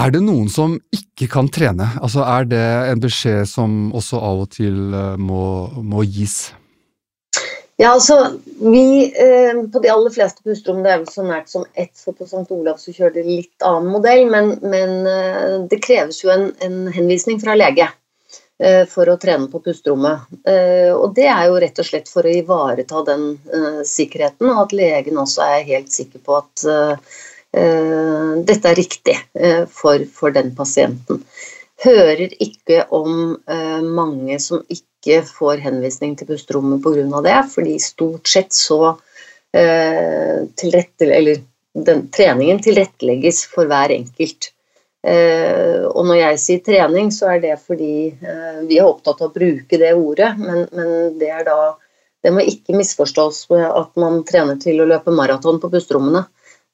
Er 0.00 0.14
det 0.14 0.22
noen 0.24 0.48
som 0.48 0.78
ikke 0.94 1.28
kan 1.34 1.52
trene? 1.52 1.90
Altså, 2.00 2.24
er 2.24 2.48
det 2.48 2.64
en 2.94 3.04
beskjed 3.04 3.44
som 3.50 3.92
også 3.92 4.22
av 4.24 4.46
og 4.46 4.50
til 4.56 4.96
eh, 4.96 5.20
må, 5.20 5.68
må 5.84 6.06
gis? 6.08 6.46
Ja, 7.80 7.92
altså, 7.92 8.32
vi 8.60 9.04
eh, 9.04 9.62
På 9.72 9.78
de 9.78 9.88
aller 9.88 10.10
fleste 10.10 10.42
pusterom 10.42 10.80
det 10.82 10.90
er 10.90 10.98
vel 11.04 11.12
så 11.12 11.22
nært 11.22 11.50
som 11.52 11.66
ett, 11.78 11.94
for 11.94 12.16
på 12.18 12.26
St. 12.26 12.48
Olav 12.50 12.80
så 12.82 12.90
kjører 12.90 13.20
de 13.20 13.22
litt 13.28 13.66
annen 13.66 13.92
modell, 13.94 14.24
men, 14.32 14.56
men 14.66 15.06
eh, 15.06 15.54
det 15.70 15.78
kreves 15.84 16.18
jo 16.24 16.32
en, 16.34 16.48
en, 16.64 16.80
henvisning 16.90 17.38
fra 17.38 17.54
lege 17.54 17.86
eh, 17.86 18.82
for 18.90 19.06
å 19.06 19.14
trene 19.22 19.46
på 19.52 19.62
pusterommet. 19.62 20.26
Eh, 20.50 20.90
og 20.90 21.14
det 21.14 21.28
er 21.30 21.44
jo 21.46 21.60
rett 21.62 21.78
og 21.78 21.86
slett 21.86 22.10
for 22.10 22.26
å 22.26 22.34
ivareta 22.40 23.04
den 23.06 23.28
eh, 23.46 23.80
sikkerheten, 23.86 24.50
og 24.50 24.64
at 24.64 24.74
legen 24.74 25.22
også 25.22 25.46
er 25.46 25.70
helt 25.70 25.94
sikker 25.94 26.24
på 26.26 26.40
at 26.40 26.66
eh, 26.74 27.14
dette 28.44 28.68
er 28.68 28.76
riktig 28.76 29.14
for, 29.72 30.02
for 30.12 30.34
den 30.34 30.50
pasienten 30.58 31.22
hører 31.84 32.32
ikke 32.42 32.84
om 32.94 33.36
eh, 33.50 33.80
mange 33.84 34.38
som 34.42 34.62
ikke 34.72 35.22
får 35.28 35.62
henvisning 35.62 36.16
til 36.18 36.28
pusterommet 36.30 36.82
pga. 36.82 37.22
det, 37.22 37.38
fordi 37.52 37.78
stort 37.82 38.28
sett 38.28 38.52
så 38.52 38.96
eh, 39.54 40.42
eller 40.42 41.42
den, 41.74 42.08
treningen 42.10 42.62
tilrettelegges 42.62 43.44
for 43.46 43.70
hver 43.70 43.94
enkelt. 43.94 44.52
Eh, 45.06 45.84
og 45.86 46.08
når 46.08 46.18
jeg 46.18 46.40
sier 46.42 46.64
trening, 46.66 47.12
så 47.14 47.34
er 47.34 47.42
det 47.44 47.58
fordi 47.62 48.08
eh, 48.10 48.62
vi 48.66 48.80
er 48.80 48.88
opptatt 48.88 49.22
av 49.22 49.30
å 49.30 49.34
bruke 49.36 49.78
det 49.78 49.94
ordet, 49.94 50.32
men, 50.40 50.66
men 50.74 51.18
det 51.20 51.30
er 51.30 51.46
da 51.46 51.76
det 52.26 52.32
må 52.34 52.42
ikke 52.42 52.74
misforstås 52.74 53.44
med 53.52 53.62
at 53.62 53.92
man 54.00 54.24
trener 54.26 54.58
til 54.58 54.82
å 54.82 54.88
løpe 54.90 55.14
maraton 55.14 55.60
på 55.62 55.70
pusterommene. 55.70 56.24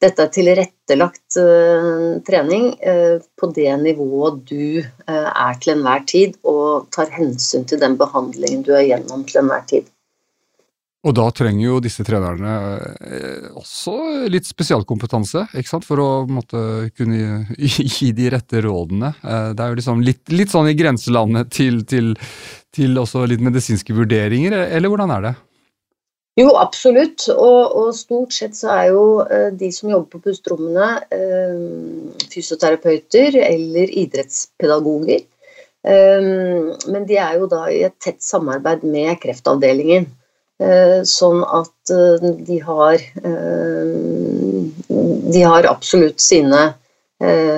Dette 0.03 0.27
er 0.27 0.31
tilrettelagt 0.35 1.39
uh, 1.39 2.21
trening 2.27 2.73
uh, 2.83 3.23
på 3.39 3.49
det 3.57 3.71
nivået 3.81 4.43
du 4.51 4.83
uh, 4.83 5.31
er 5.31 5.59
til 5.63 5.77
enhver 5.77 6.05
tid, 6.11 6.37
og 6.43 6.89
tar 6.95 7.13
hensyn 7.15 7.67
til 7.69 7.81
den 7.81 7.97
behandlingen 8.01 8.65
du 8.67 8.75
er 8.75 8.89
gjennom 8.89 9.25
til 9.29 9.45
enhver 9.45 9.65
tid. 9.71 9.91
Og 11.05 11.13
da 11.13 11.27
trenger 11.37 11.67
jo 11.67 11.81
disse 11.85 12.01
trenerne 12.01 12.53
også 13.61 14.25
litt 14.33 14.47
spesialkompetanse 14.49 15.43
for 15.85 16.01
å 16.01 16.07
måtte, 16.25 16.63
kunne 16.97 17.43
gi 17.61 18.09
de 18.19 18.31
rette 18.33 18.63
rådene. 18.65 19.11
Det 19.21 19.61
er 19.61 19.75
jo 19.75 19.81
liksom 19.83 20.01
litt, 20.01 20.23
litt 20.33 20.55
sånn 20.55 20.71
i 20.71 20.79
grenselandet 20.79 21.53
til, 21.53 21.83
til, 21.85 22.15
til 22.73 22.97
også 22.97 23.27
litt 23.29 23.45
medisinske 23.45 23.93
vurderinger, 23.93 24.57
eller 24.65 24.95
hvordan 24.95 25.13
er 25.19 25.29
det? 25.29 25.35
Jo, 26.39 26.49
absolutt. 26.59 27.29
Og, 27.31 27.77
og, 27.79 27.93
stort 27.95 28.35
sett 28.35 28.57
så 28.59 28.73
er 28.75 28.89
jo 28.91 29.05
uh, 29.23 29.51
de 29.55 29.71
som 29.75 29.93
jobber 29.93 30.17
på 30.17 30.25
pusterommene, 30.31 30.89
uh, 31.15 32.27
fysioterapeuter 32.33 33.39
eller 33.45 33.95
idrettspedagoger. 34.03 35.23
Um, 35.85 36.73
men 36.91 37.03
de 37.07 37.19
er 37.21 37.37
jo 37.39 37.47
da 37.51 37.67
i 37.69 37.83
et 37.87 37.95
tett 38.03 38.23
samarbeid 38.25 38.87
med 38.89 39.19
kreftavdelingen. 39.23 40.09
Uh, 40.63 41.03
sånn 41.07 41.43
at 41.43 41.91
de 42.47 42.61
har 42.63 43.03
De 45.35 45.41
har 45.43 45.67
absolutt 45.67 46.23
sine 46.23 46.61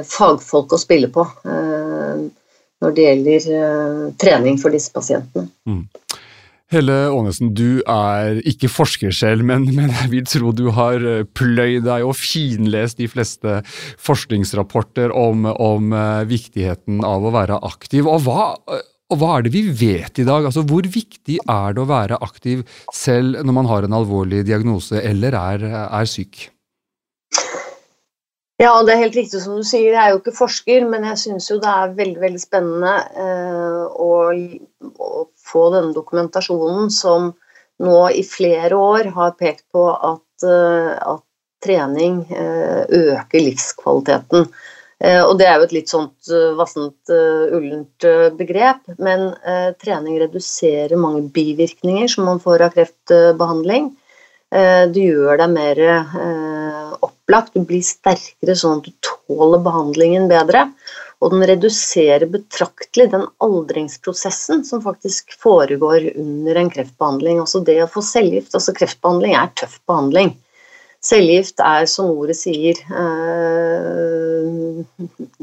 fagfolk 0.08 0.72
å 0.72 0.78
spille 0.80 1.10
på 1.12 1.22
når 1.44 2.94
det 2.96 3.04
gjelder 3.04 3.46
trening 4.20 4.58
for 4.60 4.74
disse 4.74 4.92
pasientene. 4.96 5.46
Mm. 5.68 5.84
Helle 6.74 6.94
Aanesen, 7.12 7.52
du 7.54 7.78
er 7.86 8.40
ikke 8.42 8.66
forsker 8.72 9.12
selv, 9.14 9.44
men, 9.46 9.68
men, 9.76 9.92
jeg 10.00 10.10
vil 10.10 10.26
tro 10.26 10.50
du 10.56 10.66
har 10.74 10.98
eh, 10.98 11.22
pløyd 11.38 11.86
deg 11.86 12.06
og 12.06 12.16
finlest 12.18 12.98
de 12.98 13.06
fleste 13.10 13.60
forskningsrapporter 14.02 15.14
om, 15.14 15.46
om 15.46 15.94
uh, 15.94 16.26
viktigheten 16.26 17.04
av 17.06 17.22
å 17.22 17.32
være 17.36 17.60
aktiv. 17.70 18.10
Og 18.10 18.26
hva, 18.26 18.48
og 18.66 19.20
hva, 19.20 19.36
er 19.36 19.46
det 19.46 19.54
vi 19.54 19.62
vet 19.70 20.18
i 20.18 20.26
dag? 20.26 20.48
Altså, 20.48 20.66
hvor 20.66 20.82
viktig 20.82 21.38
er 21.38 21.76
det 21.76 21.84
å 21.84 21.88
være 21.92 22.18
aktiv 22.26 22.66
selv 22.94 23.46
når 23.46 23.58
man 23.60 23.70
har 23.70 23.86
en 23.86 23.98
alvorlig 24.00 24.42
diagnose 24.48 24.98
eller 25.06 25.38
er, 25.38 25.70
er 25.86 26.10
syk? 26.10 26.48
Ja, 28.56 28.72
det 28.80 28.94
er 28.94 29.02
helt 29.02 29.16
riktig 29.18 29.42
som 29.42 29.58
du 29.58 29.64
sier. 29.68 29.90
Jeg 29.92 30.00
er 30.00 30.14
jo 30.14 30.20
ikke 30.22 30.32
forsker, 30.32 30.86
men 30.88 31.04
jeg 31.04 31.20
syns 31.20 31.50
jo 31.50 31.58
det 31.60 31.68
er 31.68 31.96
veldig 31.98 32.22
veldig 32.22 32.40
spennende 32.40 32.92
eh, 33.20 33.82
å, 34.00 34.12
å, 34.96 35.26
få 35.46 35.68
denne 35.74 35.94
dokumentasjonen 35.96 36.90
som 36.92 37.32
nå 37.82 37.98
i 38.10 38.22
flere 38.24 38.76
år 38.76 39.10
har 39.16 39.36
pekt 39.40 39.66
på 39.74 39.84
at, 39.92 40.46
eh, 40.46 40.94
at 40.96 41.22
trening 41.64 42.22
eh, 42.30 42.84
øker 42.88 43.42
livskvaliteten. 43.42 44.48
Eh, 45.00 45.20
og 45.24 45.36
det 45.40 45.48
er 45.48 45.58
jo 45.58 45.66
et 45.66 45.74
litt 45.76 45.92
sånt 45.92 46.30
vassent, 46.56 47.12
ullent 47.12 48.06
begrep, 48.38 48.80
men 48.96 49.28
trening 49.82 50.16
reduserer 50.22 50.96
mange 51.00 51.26
bivirkninger 51.34 52.08
som 52.08 52.28
man 52.28 52.40
får 52.40 52.64
av 52.64 52.76
kreftbehandling. 52.76 53.90
Du 54.94 55.00
gjør 55.02 55.40
deg 55.42 55.50
mer 55.52 55.80
opplagt, 57.04 57.52
du 57.52 57.66
blir 57.66 57.82
sterkere 57.84 58.54
sånn 58.56 58.80
at 58.80 58.88
du 58.88 58.94
tåler 59.04 59.60
behandlingen 59.64 60.30
bedre. 60.30 60.68
Og 61.24 61.32
den 61.32 61.44
reduserer 61.48 62.26
betraktelig 62.28 63.08
den 63.14 63.24
aldringsprosessen 63.44 64.64
som 64.68 64.82
faktisk 64.84 65.32
foregår 65.40 66.10
under 66.20 66.60
en 66.60 66.70
kreftbehandling. 66.72 67.40
Altså 67.40 67.62
det 67.64 67.78
å 67.82 67.88
få 67.90 68.02
cellegift, 68.04 68.52
altså 68.54 68.74
kreftbehandling 68.76 69.32
er 69.38 69.54
tøff 69.56 69.78
behandling. 69.88 70.34
Cellegift 71.06 71.62
er, 71.64 71.86
som 71.88 72.10
ordet 72.12 72.36
sier, 72.36 72.76
eh, 73.00 74.84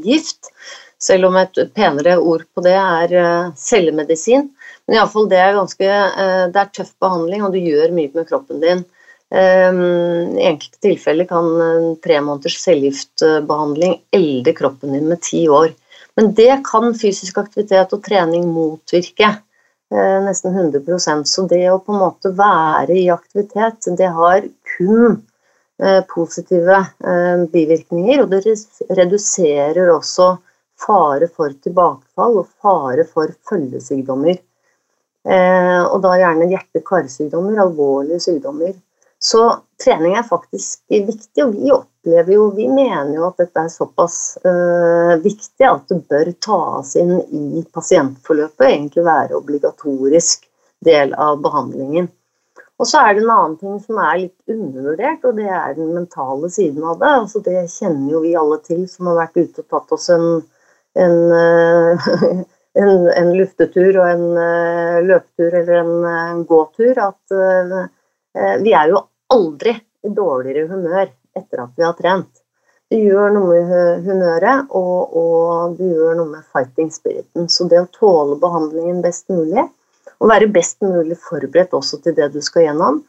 gift. 0.04 0.52
Selv 1.00 1.28
om 1.28 1.36
et 1.36 1.58
penere 1.74 2.16
ord 2.22 2.44
på 2.54 2.62
det 2.64 2.76
er 2.78 3.14
eh, 3.18 3.52
cellemedisin. 3.58 4.46
Men 4.86 4.98
iallfall 4.98 5.28
det 5.30 5.40
er 5.40 5.56
ganske 5.56 5.88
eh, 5.90 6.44
Det 6.52 6.60
er 6.60 6.74
tøff 6.76 6.92
behandling, 7.02 7.42
og 7.42 7.52
du 7.54 7.58
gjør 7.58 7.94
mye 7.96 8.12
med 8.14 8.28
kroppen 8.28 8.62
din. 8.62 8.84
Ehm, 9.34 9.80
I 10.38 10.46
enkelte 10.52 10.78
tilfeller 10.84 11.26
kan 11.26 11.48
tre 12.04 12.20
måneders 12.22 12.58
cellegiftbehandling 12.62 13.96
elde 14.14 14.52
kroppen 14.54 14.94
din 14.94 15.08
med 15.10 15.22
ti 15.26 15.48
år. 15.48 15.72
Men 16.14 16.34
det 16.34 16.60
kan 16.68 16.94
fysisk 16.94 17.38
aktivitet 17.42 17.92
og 17.96 18.02
trening 18.04 18.46
motvirke. 18.54 19.32
Eh, 19.94 20.22
nesten 20.24 20.54
100 20.54 21.24
Så 21.24 21.46
det 21.48 21.70
å 21.70 21.78
på 21.78 21.92
en 21.92 22.02
måte 22.02 22.30
være 22.34 22.96
i 22.96 23.10
aktivitet, 23.10 23.90
det 23.98 24.08
har 24.16 24.46
kun 24.76 25.22
eh, 25.82 26.00
positive 26.14 26.78
eh, 27.04 27.44
bivirkninger. 27.52 28.22
Og 28.22 28.30
det 28.30 28.56
reduserer 28.90 29.92
også 29.92 30.36
fare 30.80 31.28
for 31.28 31.50
tilbakefall 31.62 32.40
og 32.42 32.50
fare 32.62 33.04
for 33.06 33.30
følgesykdommer. 33.50 34.40
Og 35.24 36.00
da 36.04 36.10
gjerne 36.20 36.50
hjerte-karsykdommer, 36.50 37.56
alvorlige 37.62 38.18
sykdommer. 38.20 38.74
Så 39.24 39.56
trening 39.84 40.14
er 40.18 40.26
faktisk 40.28 40.82
viktig, 40.90 41.44
og 41.44 41.54
vi 41.56 41.70
opplever 41.72 42.34
jo 42.34 42.48
Vi 42.52 42.66
mener 42.68 43.14
jo 43.16 43.28
at 43.30 43.38
dette 43.40 43.62
er 43.62 43.70
såpass 43.72 44.16
uh, 44.44 45.14
viktig 45.24 45.64
at 45.64 45.86
det 45.88 46.02
bør 46.12 46.28
tas 46.44 46.90
inn 47.00 47.14
i 47.32 47.62
pasientforløpet 47.72 48.66
egentlig 48.68 49.06
være 49.06 49.38
obligatorisk 49.38 50.44
del 50.84 51.14
av 51.16 51.40
behandlingen. 51.40 52.10
Og 52.76 52.90
så 52.90 53.00
er 53.00 53.14
det 53.14 53.22
en 53.22 53.32
annen 53.32 53.54
ting 53.62 53.78
som 53.80 54.02
er 54.02 54.18
litt 54.26 54.52
undervurdert, 54.52 55.24
og 55.24 55.40
det 55.40 55.48
er 55.48 55.72
den 55.78 55.94
mentale 55.94 56.52
siden 56.52 56.84
av 56.84 57.00
det. 57.00 57.14
Altså 57.22 57.40
det 57.48 57.64
kjenner 57.78 58.12
jo 58.12 58.20
vi 58.26 58.34
alle 58.36 58.60
til 58.66 58.84
som 58.92 59.08
har 59.08 59.22
vært 59.22 59.40
ute 59.40 59.64
og 59.64 59.70
tatt 59.72 59.96
oss 59.96 60.10
en, 60.12 60.28
en, 61.00 61.16
uh, 61.32 62.12
en, 62.84 62.94
en 63.08 63.32
luftetur 63.40 64.02
og 64.02 64.04
en 64.04 64.28
uh, 64.36 65.00
løpetur 65.08 65.58
eller 65.62 65.82
en 66.12 66.44
gåtur, 66.52 67.04
at 67.08 67.38
vi 68.34 68.72
er 68.74 68.88
jo 68.90 68.98
aldri 69.34 69.74
i 70.04 70.12
dårligere 70.14 70.68
humør 70.70 71.06
etter 71.34 71.62
at 71.64 71.76
vi 71.76 71.86
har 71.86 71.94
trent. 71.98 72.30
Det 72.92 73.00
gjør 73.00 73.32
noe 73.34 73.60
med 73.64 74.04
humøret, 74.04 74.68
og, 74.76 75.16
og 75.18 75.78
det 75.78 75.88
gjør 75.88 76.18
noe 76.18 76.30
med 76.34 76.44
fighting 76.52 76.92
spiriten. 76.94 77.48
Så 77.50 77.66
det 77.70 77.80
å 77.80 77.88
tåle 77.94 78.36
behandlingen 78.42 79.00
best 79.02 79.26
mulig, 79.32 79.64
og 80.20 80.30
være 80.30 80.50
best 80.52 80.84
mulig 80.84 81.16
forberedt 81.24 81.74
også 81.74 81.98
til 82.04 82.14
det 82.18 82.28
du 82.34 82.40
skal 82.44 82.68
gjennom, 82.68 83.00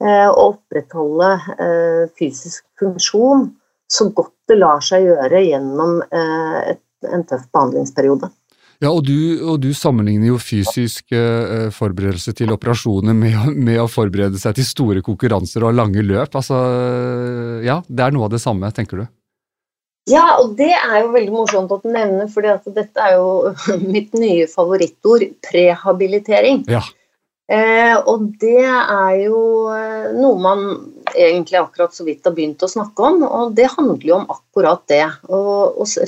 eh, 0.00 0.28
og 0.30 0.54
opprettholde 0.54 1.34
eh, 1.58 2.04
fysisk 2.16 2.64
funksjon 2.80 3.50
så 3.90 4.08
godt 4.16 4.32
det 4.48 4.56
lar 4.58 4.80
seg 4.84 5.04
gjøre 5.08 5.42
gjennom 5.44 5.98
eh, 6.08 6.74
en 7.12 7.26
tøff 7.28 7.44
behandlingsperiode. 7.52 8.30
Ja, 8.82 8.90
og 8.90 9.04
du, 9.06 9.16
og 9.46 9.60
du 9.62 9.70
sammenligner 9.76 10.32
jo 10.32 10.38
fysisk 10.42 11.14
uh, 11.14 11.70
forberedelse 11.74 12.34
til 12.36 12.52
operasjoner 12.54 13.14
med, 13.16 13.36
med, 13.54 13.78
å 13.82 13.90
forberede 13.90 14.40
seg 14.40 14.56
til 14.58 14.66
store 14.68 15.04
konkurranser 15.04 15.66
og 15.66 15.76
lange 15.78 16.02
løp. 16.04 16.34
Altså, 16.34 16.58
ja, 17.64 17.78
det 17.86 18.06
er 18.06 18.16
noe 18.16 18.28
av 18.28 18.34
det 18.34 18.42
samme, 18.42 18.72
tenker 18.74 19.04
du? 19.04 19.06
Ja, 20.10 20.24
og 20.42 20.52
det 20.58 20.72
er 20.74 20.98
jo 21.00 21.14
veldig 21.14 21.32
morsomt 21.32 21.72
at 21.72 21.84
du 21.84 21.88
nevner, 21.92 22.28
for 22.28 22.44
dette 22.44 23.06
er 23.06 23.16
jo 23.16 23.54
mitt 23.94 24.12
nye 24.18 24.48
favorittord, 24.50 25.24
prehabilitering. 25.46 26.64
Ja. 26.68 26.82
Eh, 27.52 27.96
og 28.08 28.30
det 28.40 28.64
er 28.64 29.16
jo 29.26 29.38
eh, 29.72 30.12
noe 30.16 30.40
man 30.40 30.62
egentlig 31.14 31.58
akkurat 31.60 31.94
så 31.94 32.04
vidt 32.06 32.26
har 32.26 32.34
begynt 32.36 32.62
å 32.62 32.70
snakke 32.70 33.08
om, 33.08 33.22
og 33.26 33.54
det 33.58 33.70
handler 33.72 34.06
jo 34.08 34.16
om 34.18 34.28
akkurat 34.32 34.82
det. 34.90 35.04
Å 35.28 35.40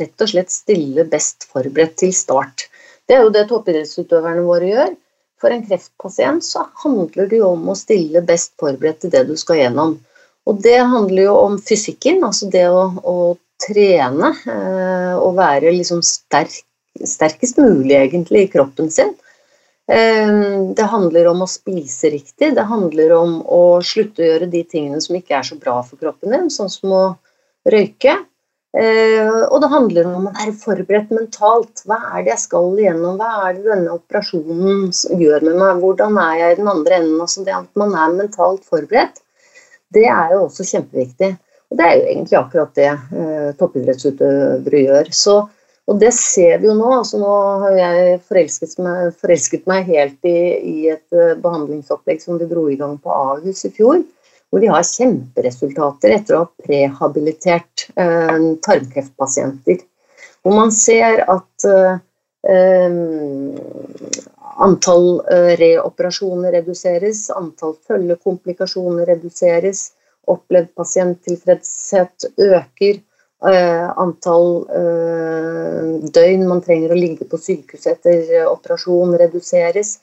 rett 0.00 0.24
og 0.24 0.30
slett 0.32 0.52
stille 0.54 1.06
best 1.10 1.48
forberedt 1.52 1.96
til 2.02 2.14
start. 2.16 2.68
Det 3.06 3.16
er 3.16 3.24
jo 3.24 3.34
det 3.34 3.46
toppidrettsutøverne 3.50 4.44
våre 4.46 4.70
gjør. 4.70 4.94
For 5.40 5.52
en 5.52 5.64
kreftpasient 5.66 6.44
så 6.44 6.64
handler 6.82 7.28
det 7.30 7.40
jo 7.42 7.52
om 7.52 7.68
å 7.68 7.76
stille 7.78 8.24
best 8.24 8.54
forberedt 8.60 9.02
til 9.04 9.12
det 9.12 9.26
du 9.28 9.34
skal 9.38 9.60
gjennom. 9.60 9.98
Og 10.46 10.62
det 10.62 10.78
handler 10.78 11.26
jo 11.26 11.34
om 11.42 11.58
fysikken, 11.60 12.22
altså 12.24 12.48
det 12.50 12.64
å, 12.70 12.86
å 13.02 13.16
trene 13.62 14.32
eh, 14.46 15.14
og 15.18 15.36
være 15.38 15.74
liksom 15.74 16.02
sterk, 16.06 16.54
sterkest 16.96 17.60
mulig 17.60 17.96
egentlig 17.98 18.46
i 18.46 18.50
kroppen 18.52 18.90
sin. 18.92 19.12
Ehm, 19.86 20.74
det 20.74 20.86
handler 20.90 21.28
om 21.30 21.44
å 21.44 21.50
spise 21.50 22.10
riktig, 22.10 22.54
det 22.56 22.64
handler 22.66 23.12
om 23.14 23.36
å 23.42 23.78
slutte 23.86 24.22
å 24.22 24.30
gjøre 24.30 24.48
de 24.50 24.64
tingene 24.66 25.02
som 25.02 25.18
ikke 25.18 25.36
er 25.38 25.46
så 25.46 25.58
bra 25.60 25.76
for 25.86 26.00
kroppen 26.00 26.34
din, 26.34 26.48
sånn 26.50 26.72
som 26.72 26.94
å 26.96 27.04
røyke. 27.70 28.16
Ehm, 28.76 29.44
og 29.46 29.60
det 29.62 29.70
handler 29.70 30.08
om 30.10 30.26
å 30.26 30.32
være 30.32 30.56
forberedt 30.58 31.14
mentalt. 31.14 31.84
Hva 31.86 32.00
er 32.10 32.26
det 32.26 32.34
jeg 32.34 32.44
skal 32.48 32.74
igjennom? 32.74 33.20
Hva 33.20 33.30
er 33.46 33.54
det 33.60 33.70
denne 33.70 33.94
operasjonen 33.94 34.90
gjør 35.22 35.46
med 35.46 35.60
meg? 35.62 35.84
Hvordan 35.84 36.18
er 36.24 36.34
jeg 36.40 36.56
i 36.56 36.60
den 36.60 36.72
andre 36.74 37.00
enden? 37.00 37.22
Altså 37.22 37.46
det 37.46 37.54
at 37.54 37.70
man 37.78 37.94
er 37.94 38.18
mentalt 38.18 38.66
forberedt, 38.66 39.22
det 39.94 40.08
er 40.10 40.34
jo 40.34 40.48
også 40.48 40.66
kjempeviktig. 40.66 41.36
Og 41.70 41.78
det 41.78 41.86
er 41.86 41.94
jo 41.94 42.08
egentlig 42.10 42.38
akkurat 42.38 42.74
det 42.78 42.90
eh, 42.90 43.50
toppidrettsutøvere 43.58 44.82
gjør. 44.82 45.14
Så 45.14 45.36
og 45.86 46.00
det 46.02 46.10
ser 46.16 46.58
vi 46.62 46.66
jo 46.66 46.74
nå. 46.74 46.88
altså 46.98 47.20
Nå 47.22 47.32
har 47.62 47.76
jeg 47.78 48.20
forelsket 48.26 48.74
meg, 48.82 49.12
forelsket 49.20 49.66
meg 49.70 49.86
helt 49.90 50.26
i, 50.26 50.38
i, 50.58 50.76
et 50.96 51.14
eh, 51.14 51.36
behandlingsopplegg 51.42 52.22
som 52.22 52.40
vi 52.40 52.48
dro 52.50 52.66
i 52.70 52.78
gang 52.80 52.96
på 53.02 53.12
Ahus 53.14 53.62
i 53.68 53.72
fjor. 53.74 54.02
Hvor 54.50 54.62
de 54.62 54.70
har 54.70 54.86
kjemperesultater 54.86 56.16
etter 56.16 56.36
å 56.36 56.44
ha 56.44 56.66
prehabilitert 56.66 57.86
eh, 57.94 58.50
tarmkreftpasienter. 58.66 59.84
Hvor 60.42 60.58
man 60.58 60.74
ser 60.74 61.22
at 61.26 61.70
eh, 61.70 62.02
eh 62.50 64.34
antall 64.56 65.20
eh, 65.30 65.52
reoperasjoner 65.60 66.54
reduseres, 66.56 67.26
antall 67.30 67.74
følgekomplikasjoner 67.88 69.08
reduseres, 69.10 69.90
opplevd 70.26 70.72
pasienttilfredshet 70.78 72.30
øker. 72.40 73.02
Uh, 73.44 73.92
antall 74.00 74.62
uh, 74.72 76.08
døgn 76.08 76.46
man 76.48 76.62
trenger 76.64 76.94
å 76.94 76.96
ligge 76.96 77.26
på 77.28 77.36
sykehus 77.36 77.84
etter 77.90 78.22
uh, 78.32 78.46
operasjon, 78.48 79.12
reduseres. 79.20 79.98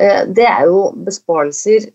det 0.00 0.46
er 0.48 0.62
jo 0.64 0.94
besparelser 0.96 1.90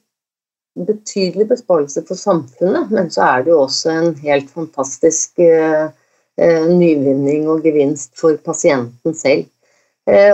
Betydelige 0.76 1.48
besparelser 1.54 2.04
for 2.06 2.20
samfunnet, 2.20 2.90
men 2.92 3.08
så 3.10 3.24
er 3.24 3.46
det 3.46 3.52
jo 3.54 3.62
også 3.64 3.94
en 3.94 4.10
helt 4.20 4.50
fantastisk 4.52 5.40
nyvinning 5.40 7.46
og 7.48 7.64
gevinst 7.64 8.12
for 8.20 8.36
pasienten 8.44 9.16
selv. 9.16 9.48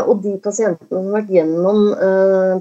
og 0.01 0.23
de 0.23 0.33
pasientene 0.41 0.89
som 0.89 1.05
har 1.05 1.19
vært 1.19 1.29
gjennom 1.35 1.83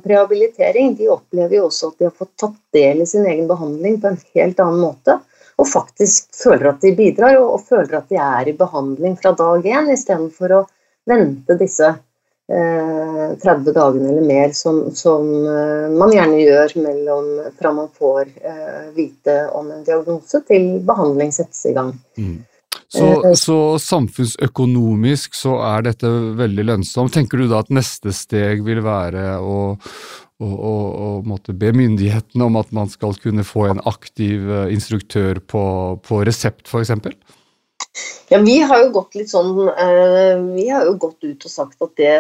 prehabilitering, 0.05 0.93
de 1.01 1.09
opplever 1.09 1.57
jo 1.57 1.71
også 1.71 1.89
at 1.89 1.97
de 1.97 2.11
har 2.11 2.15
fått 2.21 2.35
tatt 2.45 2.61
del 2.77 3.01
i 3.01 3.09
sin 3.09 3.25
egen 3.25 3.49
behandling 3.49 3.97
på 4.05 4.13
en 4.13 4.21
helt 4.37 4.61
annen 4.61 4.85
måte 4.85 5.17
og 5.61 5.69
faktisk 5.69 6.31
føler 6.37 6.71
at 6.73 6.85
de 6.85 6.95
bidrar, 6.97 7.37
og, 7.41 7.57
og 7.59 7.65
føler 7.69 7.99
at 7.99 8.13
de 8.13 8.21
er 8.21 8.49
i 8.49 8.57
behandling 8.57 9.17
fra 9.21 9.35
dag 9.37 9.67
én, 9.69 9.91
istedenfor 9.93 10.57
å 10.57 10.61
vente 11.11 11.57
disse 11.61 11.89
eh, 11.91 13.27
30 13.43 13.75
dagene 13.77 14.13
eller 14.13 14.27
mer 14.27 14.55
som, 14.57 14.83
som 14.97 15.27
eh, 15.29 15.89
man 15.93 16.15
gjerne 16.15 16.41
gjør 16.41 16.77
mellom 16.85 17.33
fra 17.59 17.75
man 17.77 17.91
får 17.97 18.31
eh, 18.41 18.87
vite 18.97 19.43
om 19.57 19.71
en 19.75 19.85
diagnose 19.87 20.43
til 20.49 20.73
behandling 20.87 21.35
settes 21.35 21.67
i 21.69 21.75
gang. 21.77 21.93
Mm. 22.19 22.39
Så, 22.91 23.07
eh, 23.27 23.37
så, 23.39 23.59
samfunnsøkonomisk 23.79 25.37
så 25.39 25.59
er 25.63 25.87
dette 25.87 26.11
veldig 26.41 26.67
lønnsomt. 26.73 27.15
Tenker 27.15 27.39
du 27.39 27.51
da 27.51 27.63
at 27.63 27.71
neste 27.75 28.15
steg 28.17 28.65
vil 28.67 28.83
være 28.87 29.37
å, 29.39 29.77
og, 30.41 30.55
og, 30.55 30.87
og 31.05 31.29
måtte 31.29 31.55
be 31.57 31.73
myndighetene 31.77 32.47
om 32.47 32.57
at 32.61 32.73
man 32.77 32.89
skal 32.93 33.17
kunne 33.21 33.45
få 33.47 33.69
en 33.71 33.83
aktiv 33.89 34.49
uh, 34.49 34.65
instruktør 34.73 35.43
på, 35.45 35.63
på 36.07 36.23
resept, 36.27 36.67
f.eks.? 36.69 36.93
Ja, 38.31 38.39
vi 38.39 38.61
har 38.63 38.85
jo 38.85 38.91
gått 38.95 39.17
litt 39.19 39.33
sånn 39.33 39.57
uh, 39.67 40.37
Vi 40.55 40.69
har 40.71 40.87
jo 40.87 40.95
gått 41.03 41.25
ut 41.27 41.47
og 41.49 41.53
sagt 41.53 41.83
at 41.83 41.93
det, 41.99 42.15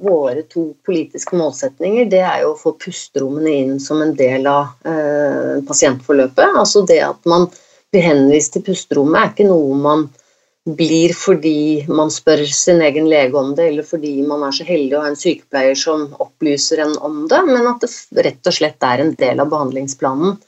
våre 0.00 0.44
to 0.48 0.68
politiske 0.86 1.36
målsetninger 1.36 2.08
det 2.12 2.22
er 2.22 2.44
jo 2.44 2.54
å 2.54 2.60
få 2.60 2.76
pusterommene 2.80 3.56
inn 3.62 3.80
som 3.82 4.00
en 4.04 4.14
del 4.16 4.46
av 4.50 4.76
uh, 4.86 5.58
pasientforløpet. 5.66 6.60
Altså 6.62 6.84
det 6.88 7.02
at 7.04 7.20
man 7.28 7.48
blir 7.92 8.06
henvist 8.06 8.56
til 8.56 8.64
pusterommet 8.66 9.20
er 9.20 9.34
ikke 9.34 9.50
noe 9.50 9.76
man 9.82 10.08
blir 10.66 11.12
fordi 11.14 11.86
man 11.86 12.10
spør 12.10 12.42
sin 12.50 12.80
egen 12.82 13.06
lege 13.10 13.38
om 13.38 13.52
det, 13.54 13.68
eller 13.70 13.86
fordi 13.86 14.18
man 14.26 14.42
er 14.46 14.54
så 14.56 14.66
heldig 14.66 14.96
å 14.96 15.02
ha 15.04 15.10
en 15.12 15.18
sykepleier 15.18 15.78
som 15.78 16.08
opplyser 16.22 16.82
en 16.82 16.96
om 17.06 17.20
det, 17.30 17.42
men 17.46 17.68
at 17.70 17.84
det 17.86 18.24
rett 18.26 18.50
og 18.50 18.56
slett 18.56 18.86
er 18.86 19.04
en 19.04 19.12
del 19.18 19.42
av 19.42 19.52
behandlingsplanen. 19.52 20.40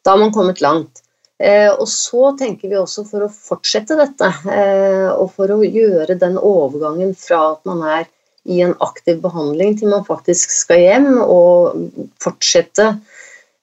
Da 0.00 0.14
har 0.14 0.22
man 0.22 0.32
kommet 0.32 0.62
langt. 0.64 1.02
Eh, 1.36 1.68
og 1.68 1.84
så 1.92 2.30
tenker 2.40 2.72
vi 2.72 2.78
også 2.80 3.04
for 3.04 3.26
å 3.26 3.32
fortsette 3.32 3.98
dette, 3.98 4.30
eh, 4.48 5.10
og 5.12 5.34
for 5.36 5.52
å 5.52 5.60
gjøre 5.60 6.16
den 6.16 6.38
overgangen 6.40 7.12
fra 7.18 7.42
at 7.52 7.68
man 7.68 7.82
er 7.84 8.06
i 8.46 8.62
en 8.64 8.76
aktiv 8.80 9.20
behandling 9.20 9.76
til 9.76 9.90
man 9.92 10.06
faktisk 10.06 10.54
skal 10.54 10.80
hjem 10.80 11.08
og 11.20 12.06
fortsette 12.22 12.94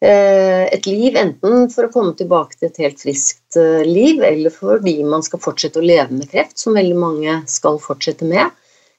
et 0.04 0.88
liv, 0.90 1.16
enten 1.16 1.70
for 1.72 1.88
å 1.88 1.92
komme 1.94 2.12
tilbake 2.20 2.58
til 2.58 2.68
et 2.68 2.80
helt 2.84 3.00
friskt 3.00 3.58
eh, 3.60 3.86
liv, 3.88 4.24
eller 4.24 4.52
fordi 4.52 4.98
man 5.08 5.24
skal 5.24 5.40
fortsette 5.44 5.80
å 5.80 5.86
leve 5.86 6.12
med 6.18 6.32
kreft, 6.32 6.58
som 6.60 6.76
veldig 6.76 6.98
mange 7.00 7.38
skal 7.52 7.80
fortsette 7.84 8.28
med. 8.28 8.52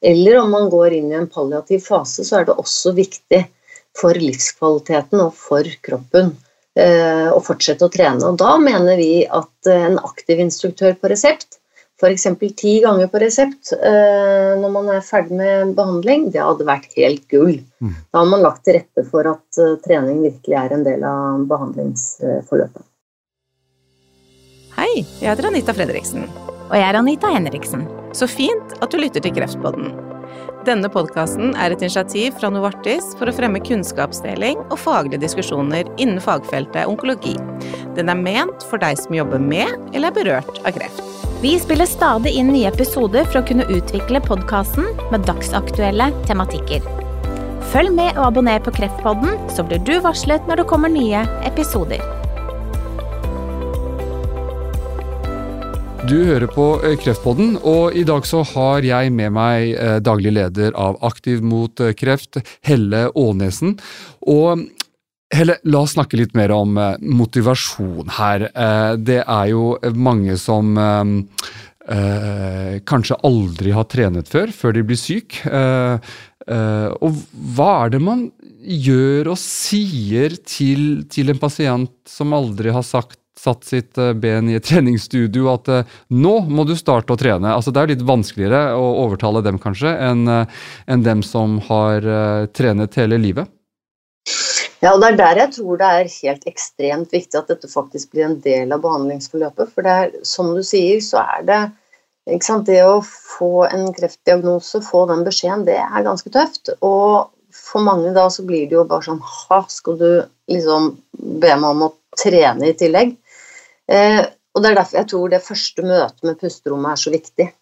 Eller 0.05 0.39
om 0.41 0.51
man 0.53 0.71
går 0.73 0.97
inn 0.99 1.11
i 1.13 1.19
en 1.19 1.29
palliativ 1.33 1.85
fase, 1.87 2.25
så 2.25 2.41
er 2.41 2.49
det 2.49 2.57
også 2.61 2.95
viktig 2.97 3.43
for 3.97 4.17
livskvaliteten 4.19 5.21
og 5.23 5.37
for 5.39 5.69
kroppen 5.85 6.33
eh, 6.79 7.29
å 7.33 7.41
fortsette 7.45 7.87
å 7.87 7.93
trene. 7.93 8.25
Og 8.29 8.41
da 8.41 8.57
mener 8.61 8.99
vi 9.01 9.27
at 9.29 9.71
en 9.71 10.01
aktiv 10.03 10.41
instruktør 10.45 10.97
på 10.99 11.13
resept 11.13 11.61
f.eks. 12.01 12.27
ti 12.57 12.81
ganger 12.83 13.11
på 13.11 13.21
resept 13.23 13.73
eh, 13.77 14.55
når 14.59 14.73
man 14.75 14.89
er 14.97 15.05
ferdig 15.05 15.39
med 15.39 15.75
behandling, 15.79 16.31
det 16.35 16.43
hadde 16.43 16.67
vært 16.67 16.97
helt 16.99 17.27
gull. 17.31 17.61
Mm. 17.79 17.93
Da 18.11 18.23
har 18.23 18.31
man 18.33 18.43
lagt 18.43 18.65
til 18.67 18.79
rette 18.79 19.05
for 19.11 19.29
at 19.31 19.61
uh, 19.61 19.77
trening 19.85 20.25
virkelig 20.25 20.59
er 20.59 20.75
en 20.75 20.83
del 20.87 21.07
av 21.07 21.45
behandlingsforløpet. 21.51 22.87
Hei, 24.75 25.05
jeg 25.21 25.29
heter 25.29 25.53
Anita 25.53 25.75
Fredriksen. 25.77 26.27
Og 26.65 26.75
jeg 26.75 26.89
er 26.89 26.99
Anita 26.99 27.31
Henriksen. 27.31 27.85
Så 28.17 28.27
fint 28.31 28.75
at 28.83 28.91
du 28.91 28.99
lytter 28.99 29.23
til 29.23 29.35
Kreftpodden. 29.37 29.93
Denne 30.65 30.89
podkasten 30.89 31.53
er 31.61 31.75
et 31.75 31.83
initiativ 31.85 32.39
fra 32.41 32.49
Novartis 32.51 33.13
for 33.19 33.29
å 33.29 33.35
fremme 33.37 33.61
kunnskapsdeling 33.63 34.63
og 34.65 34.81
faglige 34.81 35.21
diskusjoner 35.27 35.91
innen 36.01 36.23
fagfeltet 36.25 36.89
onkologi. 36.89 37.37
Den 37.99 38.11
er 38.11 38.19
ment 38.19 38.65
for 38.71 38.83
deg 38.83 38.99
som 38.99 39.15
jobber 39.15 39.43
med 39.45 39.77
eller 39.93 40.09
er 40.09 40.19
berørt 40.19 40.65
av 40.65 40.75
kreft. 40.79 41.24
Vi 41.43 41.59
spiller 41.61 41.87
stadig 41.87 42.33
inn 42.39 42.53
nye 42.55 42.69
episoder 42.71 43.27
for 43.29 43.41
å 43.41 43.47
kunne 43.49 43.67
utvikle 43.69 44.21
podkasten 44.25 44.87
med 45.13 45.27
dagsaktuelle 45.29 46.11
tematikker. 46.29 46.85
Følg 47.73 47.93
med 47.97 48.15
og 48.15 48.29
abonner 48.31 48.61
på 48.65 48.73
Kreftpodden, 48.77 49.35
så 49.53 49.65
blir 49.67 49.83
du 49.85 49.97
varslet 50.05 50.47
når 50.49 50.63
det 50.63 50.69
kommer 50.71 50.93
nye 50.93 51.25
episoder. 51.45 52.03
Du 56.05 56.19
hører 56.29 56.51
på 56.53 56.65
eh, 56.85 56.99
Kreftpodden, 57.01 57.55
og 57.65 57.95
i 57.97 58.03
dag 58.05 58.27
så 58.29 58.43
har 58.55 58.85
jeg 58.85 59.13
med 59.17 59.33
meg 59.33 59.71
eh, 59.73 59.99
daglig 60.05 60.35
leder 60.37 60.75
av 60.77 60.99
Aktiv 61.07 61.41
mot 61.41 61.81
eh, 61.81 61.95
kreft, 61.97 62.43
Helle 62.65 63.07
Ånesen. 63.17 63.79
Og 64.29 64.67
Helle, 65.35 65.57
la 65.67 65.81
oss 65.83 65.97
snakke 65.97 66.19
litt 66.19 66.35
mer 66.39 66.53
om 66.55 66.77
eh, 66.79 66.95
motivasjon 67.03 68.13
her. 68.19 68.47
Eh, 68.51 68.93
det 69.03 69.21
er 69.23 69.51
jo 69.51 69.75
mange 69.99 70.37
som 70.41 70.77
eh, 70.79 72.79
kanskje 72.87 73.19
aldri 73.27 73.75
har 73.75 73.89
trenet 73.91 74.31
før, 74.31 74.53
før 74.55 74.77
de 74.77 74.85
blir 74.87 75.01
syk. 75.01 75.43
og 75.45 77.19
hva 77.57 77.73
er 77.85 77.93
det 77.93 78.01
man 78.01 78.23
gjør 78.65 79.35
og 79.35 79.39
sier 79.41 80.33
til, 80.49 81.05
til 81.13 81.33
en 81.33 81.41
pasient 81.41 81.93
som 82.09 82.33
aldri 82.37 82.73
har 82.73 82.85
sagt 82.87 83.19
satt 83.45 83.67
sitt 83.69 84.01
ben 84.23 84.49
i 84.49 84.57
et 84.57 84.65
treningsstudio 84.71 85.51
at 85.53 85.69
nå 86.09 86.35
må 86.49 86.65
du 86.65 86.73
starte 86.79 87.13
å 87.13 87.21
trene. 87.21 87.53
Altså 87.53 87.75
Det 87.75 87.83
er 87.83 87.93
litt 87.93 88.07
vanskeligere 88.09 88.79
å 88.79 88.87
overtale 89.03 89.45
dem 89.45 89.61
kanskje 89.61 89.93
enn 90.07 90.25
en 90.31 91.05
dem 91.05 91.21
som 91.27 91.59
har 91.69 92.09
trenet 92.57 92.97
hele 93.03 93.21
livet. 93.21 93.54
Ja, 94.85 94.91
og 94.93 95.01
Det 95.01 95.09
er 95.09 95.17
der 95.17 95.39
jeg 95.41 95.53
tror 95.55 95.79
det 95.81 95.87
er 95.89 96.11
helt 96.13 96.43
ekstremt 96.51 97.15
viktig 97.15 97.39
at 97.39 97.49
dette 97.49 97.71
faktisk 97.73 98.11
blir 98.13 98.27
en 98.27 98.41
del 98.45 98.73
av 98.75 98.83
behandlingsforløpet. 98.85 99.71
For 99.73 99.87
det 99.87 99.95
er, 100.03 100.11
som 100.29 100.51
du 100.53 100.61
sier, 100.61 101.01
så 101.01 101.23
er 101.25 101.47
det 101.49 101.63
Det 102.27 102.81
å 102.85 103.01
få 103.05 103.67
en 103.69 103.93
kreftdiagnose, 103.93 104.81
få 104.81 105.07
den 105.09 105.25
beskjeden, 105.25 105.65
det 105.65 105.77
er 105.77 106.05
ganske 106.05 106.31
tøft. 106.31 106.71
Og 106.81 107.31
for 107.53 107.81
mange 107.81 108.13
da 108.13 108.29
så 108.29 108.45
blir 108.45 108.69
det 108.69 108.77
jo 108.77 108.85
bare 108.85 109.05
sånn 109.05 109.21
Ha, 109.21 109.65
skal 109.69 109.99
du 109.99 110.25
liksom 110.49 110.97
be 111.41 111.57
meg 111.57 111.69
om 111.71 111.85
å 111.89 111.93
trene 112.17 112.69
i 112.69 112.77
tillegg? 112.77 113.17
Eh, 113.89 114.25
og 114.55 114.63
Det 114.63 114.71
er 114.71 114.75
derfor 114.81 114.99
jeg 114.99 115.09
tror 115.09 115.29
det 115.29 115.45
første 115.45 115.83
møtet 115.83 116.25
med 116.25 116.41
pusterommet 116.41 116.93
er 116.93 116.97
så 116.97 117.11
viktig. 117.11 117.53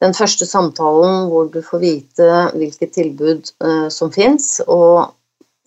Den 0.00 0.14
første 0.14 0.46
samtalen 0.46 1.28
hvor 1.30 1.50
du 1.52 1.62
får 1.62 1.82
vite 1.82 2.28
hvilket 2.54 2.94
tilbud 2.94 3.50
eh, 3.62 3.88
som 3.88 4.10
fins, 4.10 4.60
og 4.66 5.10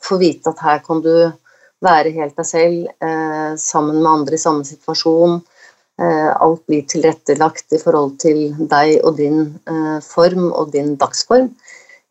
får 0.04 0.22
vite 0.22 0.54
at 0.54 0.62
her 0.64 0.84
kan 0.86 1.02
du 1.04 1.14
være 1.84 2.14
helt 2.16 2.38
deg 2.40 2.48
selv 2.48 2.88
eh, 3.04 3.54
sammen 3.60 4.00
med 4.00 4.12
andre 4.12 4.38
i 4.38 4.42
samme 4.42 4.66
situasjon. 4.68 5.42
Eh, 6.02 6.30
alt 6.32 6.64
blir 6.70 6.86
tilrettelagt 6.90 7.76
i 7.76 7.82
forhold 7.82 8.18
til 8.24 8.46
deg 8.72 8.96
og 9.04 9.18
din 9.20 9.46
eh, 9.70 10.00
form 10.06 10.50
og 10.52 10.72
din 10.76 10.96
dagsform. 11.00 11.54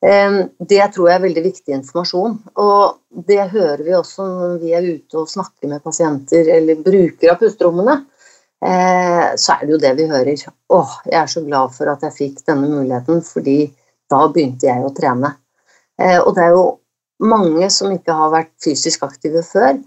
Det 0.02 0.80
tror 0.90 1.06
jeg 1.06 1.14
er 1.14 1.22
veldig 1.22 1.42
viktig 1.44 1.74
informasjon. 1.76 2.32
Og 2.58 3.20
det 3.28 3.44
hører 3.52 3.84
vi 3.86 3.92
også 3.94 4.24
når 4.26 4.56
vi 4.58 4.72
er 4.74 4.88
ute 4.96 5.20
og 5.20 5.30
snakker 5.30 5.70
med 5.70 5.84
pasienter 5.84 6.48
eller 6.56 6.80
brukere 6.82 7.36
av 7.36 7.38
pusterommene. 7.38 8.00
Eh, 8.62 9.34
så 9.36 9.56
er 9.56 9.66
det 9.66 9.74
jo 9.74 9.80
det 9.82 9.92
vi 9.98 10.08
hører. 10.10 10.42
Åh, 10.70 10.92
jeg 11.08 11.18
er 11.18 11.30
så 11.30 11.42
glad 11.42 11.74
for 11.74 11.90
at 11.90 12.04
jeg 12.06 12.16
fikk 12.18 12.42
denne 12.46 12.68
muligheten, 12.70 13.22
fordi 13.26 13.72
da 14.10 14.26
begynte 14.30 14.68
jeg 14.68 14.84
å 14.86 14.92
trene. 14.94 15.32
Eh, 15.98 16.20
og 16.20 16.34
det 16.36 16.44
er 16.46 16.54
jo 16.54 16.66
mange 17.22 17.68
som 17.70 17.92
ikke 17.94 18.14
har 18.16 18.32
vært 18.32 18.52
fysisk 18.62 19.04
aktive 19.06 19.42
før, 19.46 19.78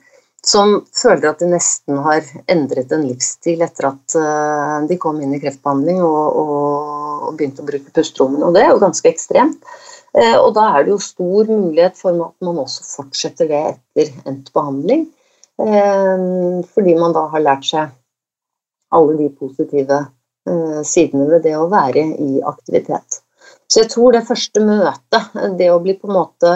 som 0.45 0.75
føler 0.93 1.31
at 1.31 1.41
de 1.41 1.49
nesten 1.49 1.97
har 2.05 2.25
endret 2.51 2.91
en 2.93 3.05
livsstil 3.07 3.63
etter 3.65 3.89
at 3.89 4.15
eh, 4.19 4.75
de 4.91 4.97
kom 5.01 5.17
inn 5.21 5.33
i 5.33 5.41
kreftbehandling 5.41 6.03
og, 6.05 6.37
og, 6.37 7.23
og 7.25 7.39
begynte 7.39 7.63
å 7.63 7.69
bruke 7.69 7.93
pusterommene. 7.95 8.45
Og 8.45 8.53
det 8.53 8.61
er 8.65 8.73
jo 8.73 8.83
ganske 8.83 9.09
ekstremt. 9.09 9.65
Eh, 10.13 10.37
og 10.37 10.53
da 10.57 10.67
er 10.69 10.85
det 10.85 10.93
jo 10.93 11.01
stor 11.01 11.49
mulighet 11.49 11.97
for 11.97 12.27
at 12.27 12.45
man 12.45 12.61
også 12.61 12.85
fortsetter 12.91 13.49
det 13.49 13.63
etter 13.71 14.13
endt 14.29 14.53
behandling. 14.55 15.07
Eh, 15.65 16.27
fordi 16.75 16.95
man 16.99 17.15
da 17.17 17.25
har 17.33 17.45
lært 17.45 17.65
seg 17.71 17.95
alle 18.95 19.17
de 19.23 19.31
positive 19.33 20.05
sidene 20.85 21.23
ved 21.25 21.41
det 21.41 21.55
å 21.57 21.63
være 21.71 22.03
i 22.21 22.35
aktivitet. 22.45 23.15
Så 23.65 23.79
jeg 23.81 23.89
tror 23.89 24.13
det 24.13 24.27
første 24.27 24.61
møtet, 24.61 25.31
det 25.57 25.71
å 25.73 25.79
bli 25.81 25.95
på 25.97 26.05
en 26.05 26.13
måte 26.19 26.51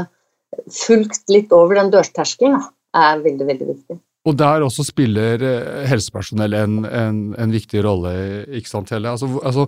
fulgt 0.74 1.30
litt 1.32 1.52
over 1.56 1.80
den 1.80 1.92
dørterskelen, 1.94 2.62
er 2.98 3.20
veldig, 3.26 3.50
veldig 3.52 3.68
viktig. 3.74 4.00
Og 4.28 4.36
der 4.38 4.66
også 4.66 4.84
spiller 4.84 5.44
helsepersonell 5.88 6.56
en, 6.58 6.80
en, 6.86 7.20
en 7.40 7.54
viktig 7.54 7.84
rolle, 7.86 8.12
ikke 8.60 8.70
sant 8.70 8.92
Helle? 8.94 9.14
Altså, 9.16 9.30
altså, 9.40 9.66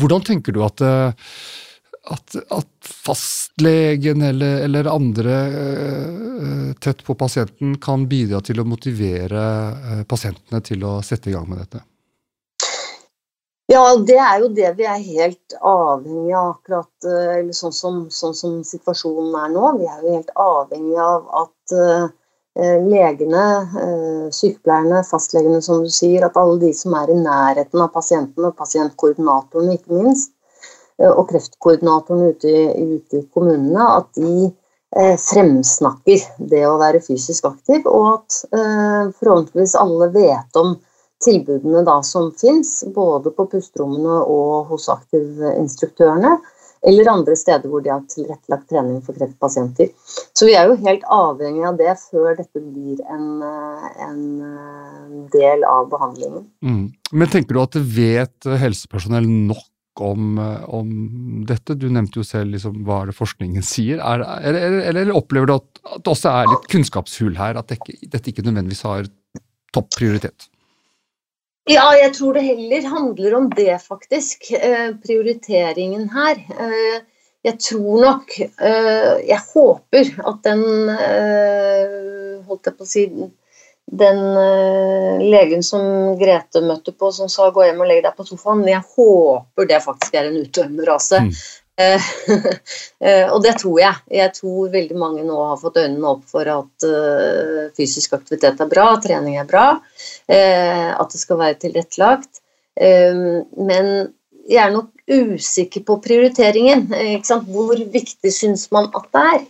hvordan 0.00 0.24
tenker 0.26 0.56
du 0.56 0.62
at 0.64 0.80
at, 2.10 2.36
at 2.56 2.90
fastlegen 3.04 4.22
eller, 4.24 4.62
eller 4.64 4.88
andre 4.88 5.34
uh, 5.52 6.72
tett 6.80 7.04
på 7.04 7.14
pasienten 7.14 7.76
kan 7.82 8.06
bidra 8.08 8.40
til 8.44 8.62
å 8.62 8.66
motivere 8.66 10.04
pasientene 10.08 10.62
til 10.64 10.86
å 10.88 10.96
sette 11.04 11.30
i 11.30 11.36
gang 11.36 11.48
med 11.50 11.60
dette? 11.60 11.84
Ja, 13.70 13.84
det 13.96 14.16
er 14.18 14.40
jo 14.42 14.48
det 14.54 14.72
vi 14.78 14.86
er 14.90 15.02
helt 15.04 15.54
avhengig 15.60 16.34
av 16.34 16.48
akkurat, 16.56 16.90
uh, 17.06 17.36
eller 17.36 17.54
sånn 17.54 17.76
som, 17.76 18.00
sånn 18.10 18.34
som, 18.34 18.56
situasjonen 18.66 19.36
er 19.44 19.52
nå. 19.54 19.76
Vi 19.78 19.86
er 19.86 20.00
jo 20.02 20.16
helt 20.16 20.32
avhengig 20.34 20.98
av 21.04 21.28
at 21.44 21.76
legene, 22.60 23.42
sykepleierne, 24.34 25.04
fastlegene 25.06 25.60
som 25.62 25.84
du 25.84 25.92
sier, 25.94 26.24
at 26.26 26.34
alle 26.36 26.58
de 26.64 26.72
som 26.74 26.96
er 26.98 27.12
i 27.14 27.16
nærheten 27.16 27.80
av 27.80 27.92
pasientene, 27.94 28.50
pasientkoordinatorene 28.58 29.76
ikke 29.78 30.00
minst, 30.00 30.32
Eh, 31.00 31.10
og 31.10 31.28
kreftkoordinatorene 31.30 32.34
ute, 32.34 32.54
ute 32.76 33.20
i 33.20 33.26
kommunene 33.34 33.86
at 33.96 34.10
de 34.18 34.50
eh, 34.50 35.16
fremsnakker 35.20 36.26
det 36.52 36.62
å 36.68 36.76
være 36.80 37.02
fysisk 37.04 37.48
aktiv, 37.48 37.86
og 37.88 38.08
at 38.18 38.40
eh, 38.52 39.10
forhåpentligvis 39.16 39.76
alle 39.80 40.10
vet 40.16 40.60
om 40.60 40.76
tilbudene 41.24 41.84
da 41.86 42.00
som 42.06 42.30
fins, 42.36 42.80
både 42.94 43.32
på 43.36 43.46
pusterommene 43.52 44.22
og 44.24 44.72
hos 44.72 44.88
aktivinstruktørene, 44.92 46.38
eller 46.88 47.10
andre 47.12 47.34
steder 47.36 47.68
hvor 47.68 47.82
de 47.84 47.92
har 47.92 48.04
tilrettelagt 48.08 48.70
trening 48.72 49.02
for 49.04 49.16
kreftpasienter. 49.18 49.90
Så 50.32 50.48
vi 50.48 50.54
er 50.56 50.70
jo 50.70 50.78
helt 50.80 51.04
avhengig 51.12 51.66
av 51.68 51.76
det 51.76 51.92
før 52.06 52.38
dette 52.38 52.62
blir 52.62 53.02
en, 53.12 53.42
en 53.44 54.22
del 55.34 55.66
av 55.68 55.90
behandlingen. 55.92 56.46
Mm. 56.64 56.86
Men 57.12 57.32
tenker 57.32 57.56
du 57.56 57.60
at 57.60 57.76
det 57.76 57.84
vet 57.84 58.48
helsepersonell 58.62 59.28
nok 59.28 59.66
om, 60.00 60.38
eh, 60.38 60.62
om, 60.72 60.94
dette? 61.48 61.76
Du 61.76 61.90
nevnte 61.92 62.22
jo 62.22 62.24
selv 62.24 62.54
liksom, 62.54 62.80
hva 62.86 63.02
det 63.08 63.16
forskningen 63.16 63.64
sier. 63.66 64.00
Er, 64.00 64.24
eller, 64.40 64.80
eller, 64.92 65.12
opplever 65.16 65.50
du 65.50 65.56
at, 65.58 65.68
at, 65.84 66.00
det 66.00 66.14
også 66.14 66.32
er 66.32 66.48
litt 66.54 66.70
kunnskapshull 66.72 67.36
her? 67.36 67.60
At 67.60 67.68
det, 67.72 67.80
dette 68.08 68.32
ikke 68.32 68.46
nødvendigvis 68.46 68.86
har 68.88 69.10
topp 69.74 69.92
prioritet? 69.98 70.48
Ja, 71.70 71.86
jeg 71.94 72.14
tror 72.16 72.34
det 72.34 72.42
heller 72.48 72.86
handler 72.90 73.34
om 73.38 73.48
det, 73.54 73.78
faktisk. 73.82 74.50
Eh, 74.52 74.90
prioriteringen 75.04 76.08
her. 76.10 76.40
Eh, 76.50 77.02
jeg 77.42 77.56
tror 77.56 78.02
nok 78.02 78.34
eh, 78.36 79.12
Jeg 79.24 79.38
håper 79.54 80.10
at 80.28 80.42
den 80.44 80.64
Holdt 82.44 82.68
jeg 82.68 82.74
på 82.76 82.84
å 82.84 82.90
si 82.90 83.04
den 83.90 84.18
legen 85.24 85.64
som 85.64 86.18
Grete 86.20 86.60
møtte 86.62 86.92
på, 86.92 87.08
som 87.14 87.30
sa 87.32 87.48
'gå 87.50 87.64
hjem 87.64 87.80
og 87.80 87.88
legg 87.88 88.04
deg 88.04 88.14
på 88.14 88.26
sofaen', 88.28 88.68
jeg 88.68 88.84
håper 88.96 89.66
det 89.66 89.80
faktisk 89.82 90.14
er 90.14 90.28
en 90.28 90.36
utdømmende 90.42 90.86
rase. 90.86 91.22
Mm. 91.24 91.32
Uh, 91.80 93.26
og 93.34 93.40
det 93.44 93.56
tror 93.62 93.80
jeg. 93.80 94.02
Jeg 94.20 94.34
tror 94.36 94.72
veldig 94.74 94.98
mange 95.00 95.24
nå 95.26 95.38
har 95.52 95.60
fått 95.60 95.80
øynene 95.80 96.12
opp 96.12 96.26
for 96.30 96.50
at 96.52 96.86
uh, 96.86 97.68
fysisk 97.76 98.18
aktivitet 98.18 98.60
er 98.60 98.70
bra, 98.70 98.90
trening 99.02 99.38
er 99.40 99.48
bra, 99.48 99.66
at 100.30 101.12
det 101.12 101.20
skal 101.20 101.40
være 101.40 101.58
tilrettelagt. 101.64 102.42
men 102.80 103.88
jeg 104.50 104.60
er 104.62 104.70
nok 104.72 104.90
usikker 105.10 105.82
på 105.86 105.96
prioriteringen. 106.04 106.86
Hvor 107.50 107.82
viktig 107.92 108.32
syns 108.32 108.68
man 108.72 108.88
at 108.94 109.08
det 109.14 109.24
er? 109.34 109.42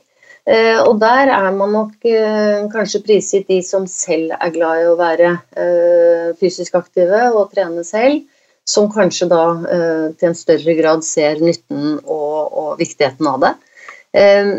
Eh, 0.49 0.81
og 0.81 0.99
der 1.01 1.31
er 1.31 1.51
man 1.53 1.75
nok 1.75 2.07
eh, 2.09 2.65
kanskje 2.73 3.03
prisgitt 3.05 3.51
de 3.51 3.61
som 3.63 3.85
selv 3.91 4.33
er 4.39 4.53
glad 4.55 4.83
i 4.83 4.89
å 4.89 4.97
være 4.99 5.35
eh, 5.53 6.31
fysisk 6.41 6.79
aktive 6.81 7.29
og 7.37 7.53
trene 7.53 7.85
selv, 7.85 8.25
som 8.71 8.91
kanskje 8.93 9.27
da 9.31 9.45
til 10.19 10.31
en 10.31 10.39
større 10.39 10.77
grad 10.79 11.03
ser 11.07 11.43
nytten 11.43 11.99
og, 12.05 12.39
og 12.47 12.71
viktigheten 12.81 13.27
av 13.31 13.41
det. 13.45 13.51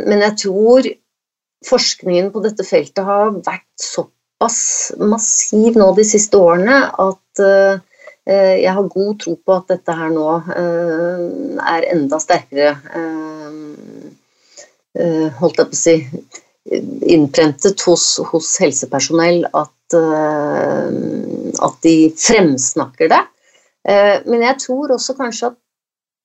Men 0.07 0.23
jeg 0.27 0.37
tror 0.45 0.89
forskningen 1.67 2.29
på 2.33 2.43
dette 2.43 2.65
feltet 2.67 3.03
har 3.07 3.33
vært 3.45 3.67
såpass 3.83 4.59
massiv 4.99 5.79
nå 5.79 5.89
de 5.97 6.05
siste 6.07 6.39
årene 6.39 6.77
at 7.03 7.43
jeg 8.31 8.75
har 8.77 8.91
god 8.93 9.19
tro 9.23 9.35
på 9.35 9.57
at 9.57 9.73
dette 9.73 9.97
her 9.97 10.13
nå 10.13 10.27
er 11.75 11.89
enda 11.91 12.19
sterkere 12.23 12.75
Eh, 14.99 15.27
holdt 15.39 15.59
jeg 15.61 15.69
på 15.71 15.77
å 15.77 15.79
si, 15.79 15.93
innprentet 17.13 17.79
hos, 17.87 18.05
hos 18.31 18.49
helsepersonell 18.59 19.45
at, 19.47 19.95
eh, 19.95 20.89
at, 21.63 21.77
de 21.85 21.95
fremsnakker 22.19 23.11
det. 23.13 23.21
Eh, 23.87 24.17
men 24.27 24.45
jeg 24.45 24.59
tror 24.65 24.95
også 24.95 25.15
kanskje 25.17 25.51
at 25.51 25.59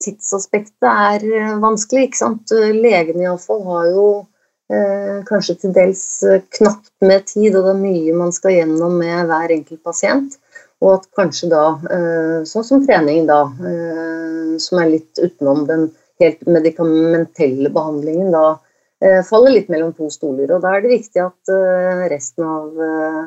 tidsaspektet 0.05 0.89
er 0.91 1.59
vanskelig. 1.63 2.09
ikke 2.09 2.23
sant? 2.23 2.53
Legene 2.53 3.27
iallfall 3.27 3.63
har 3.69 3.93
jo 3.95 4.09
kanskje 5.29 5.55
til 5.63 5.73
dels 5.77 6.01
knapt 6.57 6.91
med 7.07 7.29
tid, 7.31 7.55
og 7.55 7.69
det 7.69 7.71
er 7.71 7.79
mye 7.79 8.15
man 8.19 8.33
skal 8.35 8.51
gjennom 8.51 8.97
med 8.99 9.29
hver 9.29 9.53
enkelt 9.55 9.79
pasient. 9.87 10.35
Og 10.83 10.97
at 10.97 11.05
kanskje 11.15 11.53
da, 11.53 11.61
sånn 12.51 12.67
som 12.67 12.83
trening, 12.83 13.29
da, 13.31 13.45
som 14.59 14.81
er 14.83 14.91
litt 14.91 15.23
utenom 15.23 15.63
den 15.71 15.87
helt 16.23 16.47
medikamentelle 16.47 17.71
behandlingen 17.71 18.33
da 18.33 18.47
eh, 19.05 19.23
faller 19.27 19.57
litt 19.57 19.71
mellom 19.73 19.93
to 19.97 20.09
stoler. 20.13 20.51
Og 20.55 20.65
da 20.65 20.77
er 20.77 20.85
det 20.85 20.95
viktig 20.95 21.23
at 21.25 21.53
eh, 21.53 22.07
resten 22.13 22.47
av 22.47 22.83
eh, 22.89 23.23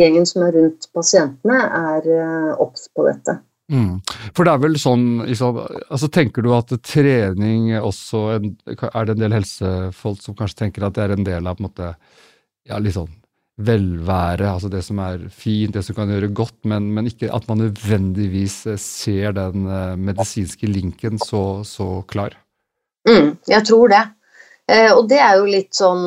gjengen 0.00 0.26
som 0.28 0.46
er 0.46 0.56
rundt 0.56 0.88
pasientene, 0.96 1.58
er 1.92 2.56
obs 2.62 2.88
på 2.96 3.04
dette. 3.06 3.36
Mm. 3.70 4.00
For 4.34 4.44
det 4.44 4.52
er 4.52 4.62
vel 4.64 4.74
sånn, 4.80 5.04
altså 5.22 6.08
Tenker 6.12 6.44
du 6.44 6.50
at 6.52 6.72
trening 6.84 7.70
også 7.78 8.22
en, 8.34 8.48
Er 8.66 9.06
det 9.06 9.14
en 9.14 9.22
del 9.22 9.36
helsefolk 9.38 10.18
som 10.20 10.36
kanskje 10.36 10.64
tenker 10.64 10.84
at 10.84 10.98
det 10.98 11.04
er 11.04 11.14
en 11.14 11.26
del 11.28 11.46
av 11.46 11.56
på 11.56 11.62
en 11.62 11.68
måte, 11.70 11.92
ja, 12.68 12.80
litt 12.82 12.98
sånn 12.98 13.12
velvære, 13.60 14.48
altså 14.48 14.70
det 14.72 14.80
som 14.86 15.00
er 15.04 15.26
fint, 15.28 15.74
det 15.74 15.82
som 15.84 15.96
kan 15.96 16.10
gjøre 16.10 16.32
godt, 16.34 16.56
men, 16.68 16.88
men 16.96 17.10
ikke 17.10 17.30
at 17.34 17.44
man 17.50 17.60
nødvendigvis 17.60 18.62
eh, 18.72 18.80
ser 18.80 19.36
den 19.36 19.66
eh, 19.68 19.94
medisinske 20.00 20.70
linken 20.70 21.20
så, 21.20 21.60
så 21.68 22.00
klar. 22.08 22.36
Mm, 23.08 23.36
jeg 23.50 23.66
tror 23.68 23.92
det. 23.92 24.02
Eh, 24.72 24.90
og 24.94 25.04
det 25.10 25.20
er 25.20 25.36
jo 25.40 25.48
litt 25.50 25.74
sånn 25.74 26.04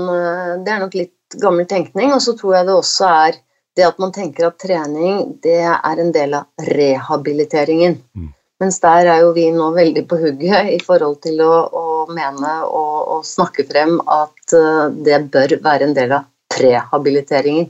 Det 0.64 0.72
er 0.72 0.80
nok 0.80 0.94
litt 0.96 1.36
gammel 1.42 1.68
tenkning. 1.70 2.14
Og 2.16 2.22
så 2.24 2.34
tror 2.40 2.56
jeg 2.58 2.68
det 2.70 2.78
også 2.80 3.10
er 3.28 3.40
det 3.76 3.86
at 3.88 4.00
man 4.00 4.14
tenker 4.16 4.48
at 4.48 4.58
trening 4.62 5.36
det 5.44 5.62
er 5.66 6.02
en 6.02 6.12
del 6.16 6.38
av 6.40 6.68
rehabiliteringen. 6.72 8.00
Mm. 8.16 8.32
Mens 8.64 8.80
der 8.80 9.10
er 9.12 9.24
jo 9.26 9.34
vi 9.36 9.50
nå 9.52 9.68
veldig 9.76 10.06
på 10.08 10.18
hugget 10.22 10.70
i 10.72 10.80
forhold 10.84 11.20
til 11.26 11.42
å, 11.44 11.52
å 11.68 11.86
mene 12.08 12.54
og, 12.64 12.96
og, 13.18 13.26
snakke 13.28 13.66
frem 13.68 13.98
at 14.00 14.56
det 15.04 15.20
bør 15.34 15.58
være 15.66 15.90
en 15.90 15.98
del 15.98 16.16
av 16.16 16.30
prehabiliteringen. 16.56 17.68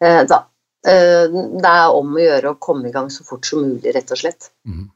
Eh, 0.00 0.22
da, 0.26 0.42
eh, 0.86 1.26
det 1.30 1.70
er 1.70 1.94
om 1.94 2.14
å 2.16 2.22
gjøre 2.22 2.52
å 2.52 2.60
komme 2.62 2.88
i 2.88 2.94
gang 2.94 3.10
så 3.10 3.26
fort 3.26 3.46
som 3.46 3.62
mulig, 3.64 3.92
rett 3.94 4.10
og 4.14 4.20
slett. 4.20 4.50
Mm. 4.66 4.88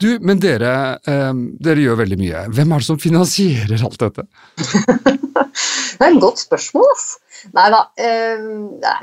Du, 0.00 0.18
men 0.20 0.40
dere, 0.42 0.72
eh, 1.08 1.32
dere 1.64 1.84
gjør 1.84 2.02
veldig 2.02 2.20
mye. 2.20 2.46
Hvem 2.52 2.72
er 2.74 2.82
det 2.82 2.88
som 2.90 3.00
finansierer 3.00 3.84
alt 3.86 4.00
dette? 4.02 4.26
det 5.96 6.02
er 6.02 6.10
et 6.10 6.20
godt 6.20 6.42
spørsmål, 6.42 6.90
ass. 6.92 7.06
Nei 7.52 7.64
da. 7.72 7.80
Eh, 8.00 8.44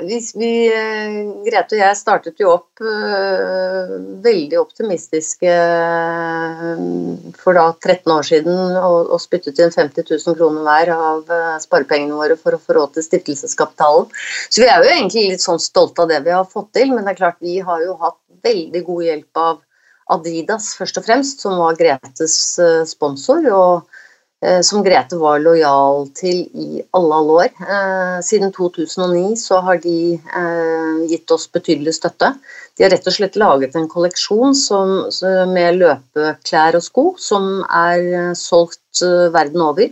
vi, 0.02 0.18
vi, 0.38 0.50
eh, 0.74 1.16
Grete 1.46 1.76
og 1.76 1.82
jeg 1.82 1.98
startet 1.98 2.40
jo 2.42 2.50
opp 2.56 2.82
eh, 2.82 3.92
veldig 4.24 4.58
optimistiske 4.58 5.52
eh, 5.52 6.82
for 7.38 7.58
da 7.58 7.68
13 7.76 8.14
år 8.16 8.26
siden 8.26 8.58
og, 8.80 9.12
og 9.14 9.22
spyttet 9.22 9.62
inn 9.62 9.74
50 9.74 10.08
000 10.10 10.38
kroner 10.38 10.66
hver 10.66 10.94
av 10.96 11.34
eh, 11.38 11.58
sparepengene 11.62 12.18
våre 12.18 12.38
for 12.40 12.58
å 12.58 12.62
få 12.62 12.78
råd 12.78 12.96
til 12.96 13.06
stiftelseskapitalen. 13.06 14.10
Så 14.50 14.64
vi 14.64 14.70
er 14.70 14.82
jo 14.82 14.94
egentlig 14.96 15.28
litt 15.34 15.44
sånn 15.44 15.62
stolte 15.62 16.04
av 16.04 16.10
det 16.10 16.22
vi 16.26 16.34
har 16.34 16.48
fått 16.48 16.72
til, 16.78 16.94
men 16.94 17.06
det 17.06 17.14
er 17.14 17.22
klart 17.22 17.42
vi 17.44 17.60
har 17.62 17.84
jo 17.86 17.98
hatt 18.02 18.18
veldig 18.42 18.82
god 18.88 19.06
hjelp 19.06 19.44
av 19.44 19.60
Adidas 20.12 20.72
først 20.78 21.00
og 21.00 21.06
fremst, 21.08 21.42
som 21.44 21.58
var 21.60 21.78
Gretes 21.80 22.36
eh, 22.62 22.84
sponsor. 22.88 23.48
og 23.52 24.00
Eh, 24.42 24.60
som 24.66 24.82
Grete 24.82 25.16
var 25.20 25.38
lojal 25.38 26.08
til 26.18 26.40
i 26.58 26.82
alle, 26.98 27.14
alle 27.14 27.34
år. 27.44 27.50
Eh, 27.62 28.16
siden 28.26 28.50
2009 28.54 29.36
så 29.38 29.60
har 29.62 29.78
de 29.84 30.18
gitt 31.10 31.30
oss 31.30 31.46
betydelig 31.52 31.94
støtte. 31.94 32.32
De 32.74 32.82
har 32.84 32.90
rett 32.90 33.06
og 33.06 33.14
slett 33.14 33.38
laget 33.38 33.76
en 33.78 33.88
kolleksjon 33.90 34.56
som, 34.58 34.94
med 35.52 35.78
løpeklær 35.78 36.78
og 36.78 36.82
sko 36.82 37.04
som 37.22 37.60
er 37.68 38.32
solgt 38.38 39.02
verden 39.34 39.62
over. 39.62 39.90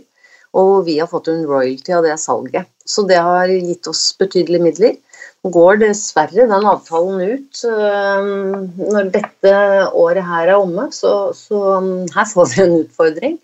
Og 0.57 0.85
vi 0.87 0.97
har 0.99 1.07
fått 1.07 1.29
en 1.31 1.45
royalty 1.47 1.93
av 1.95 2.03
det 2.03 2.17
salget. 2.19 2.67
Så 2.85 3.05
det 3.07 3.21
har 3.23 3.47
gitt 3.51 3.87
oss 3.87 4.03
betydelige 4.19 4.65
midler. 4.65 4.97
Går 5.41 5.79
dessverre 5.81 6.45
den 6.49 6.67
avtalen 6.69 7.21
ut 7.21 7.61
når 7.65 9.07
dette 9.15 9.53
året 9.97 10.27
her 10.27 10.51
er 10.51 10.57
omme, 10.59 10.89
så, 10.93 11.31
så 11.33 11.79
her 12.13 12.27
får 12.29 12.51
vi 12.51 12.61
en 12.65 12.75
utfordring. 12.83 13.39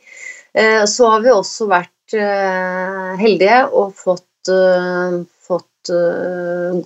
Eh, 0.57 0.85
så 0.85 1.09
har 1.11 1.21
vi 1.21 1.33
også 1.33 1.67
vært 1.69 2.17
eh, 2.17 3.13
heldige 3.21 3.59
og 3.77 3.93
fått, 3.97 4.49
eh, 4.49 5.19
fått 5.47 5.91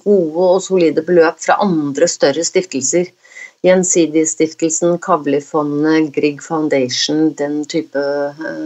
gode 0.03 0.47
og 0.47 0.59
solide 0.61 1.03
beløp 1.07 1.39
fra 1.41 1.57
andre 1.63 2.09
større 2.11 2.43
stiftelser. 2.45 3.07
Gjensidigestiftelsen, 3.61 4.95
Kavli-fondet, 4.97 6.09
Grieg 6.15 6.41
Foundation, 6.41 7.27
den 7.37 7.59
type 7.69 8.01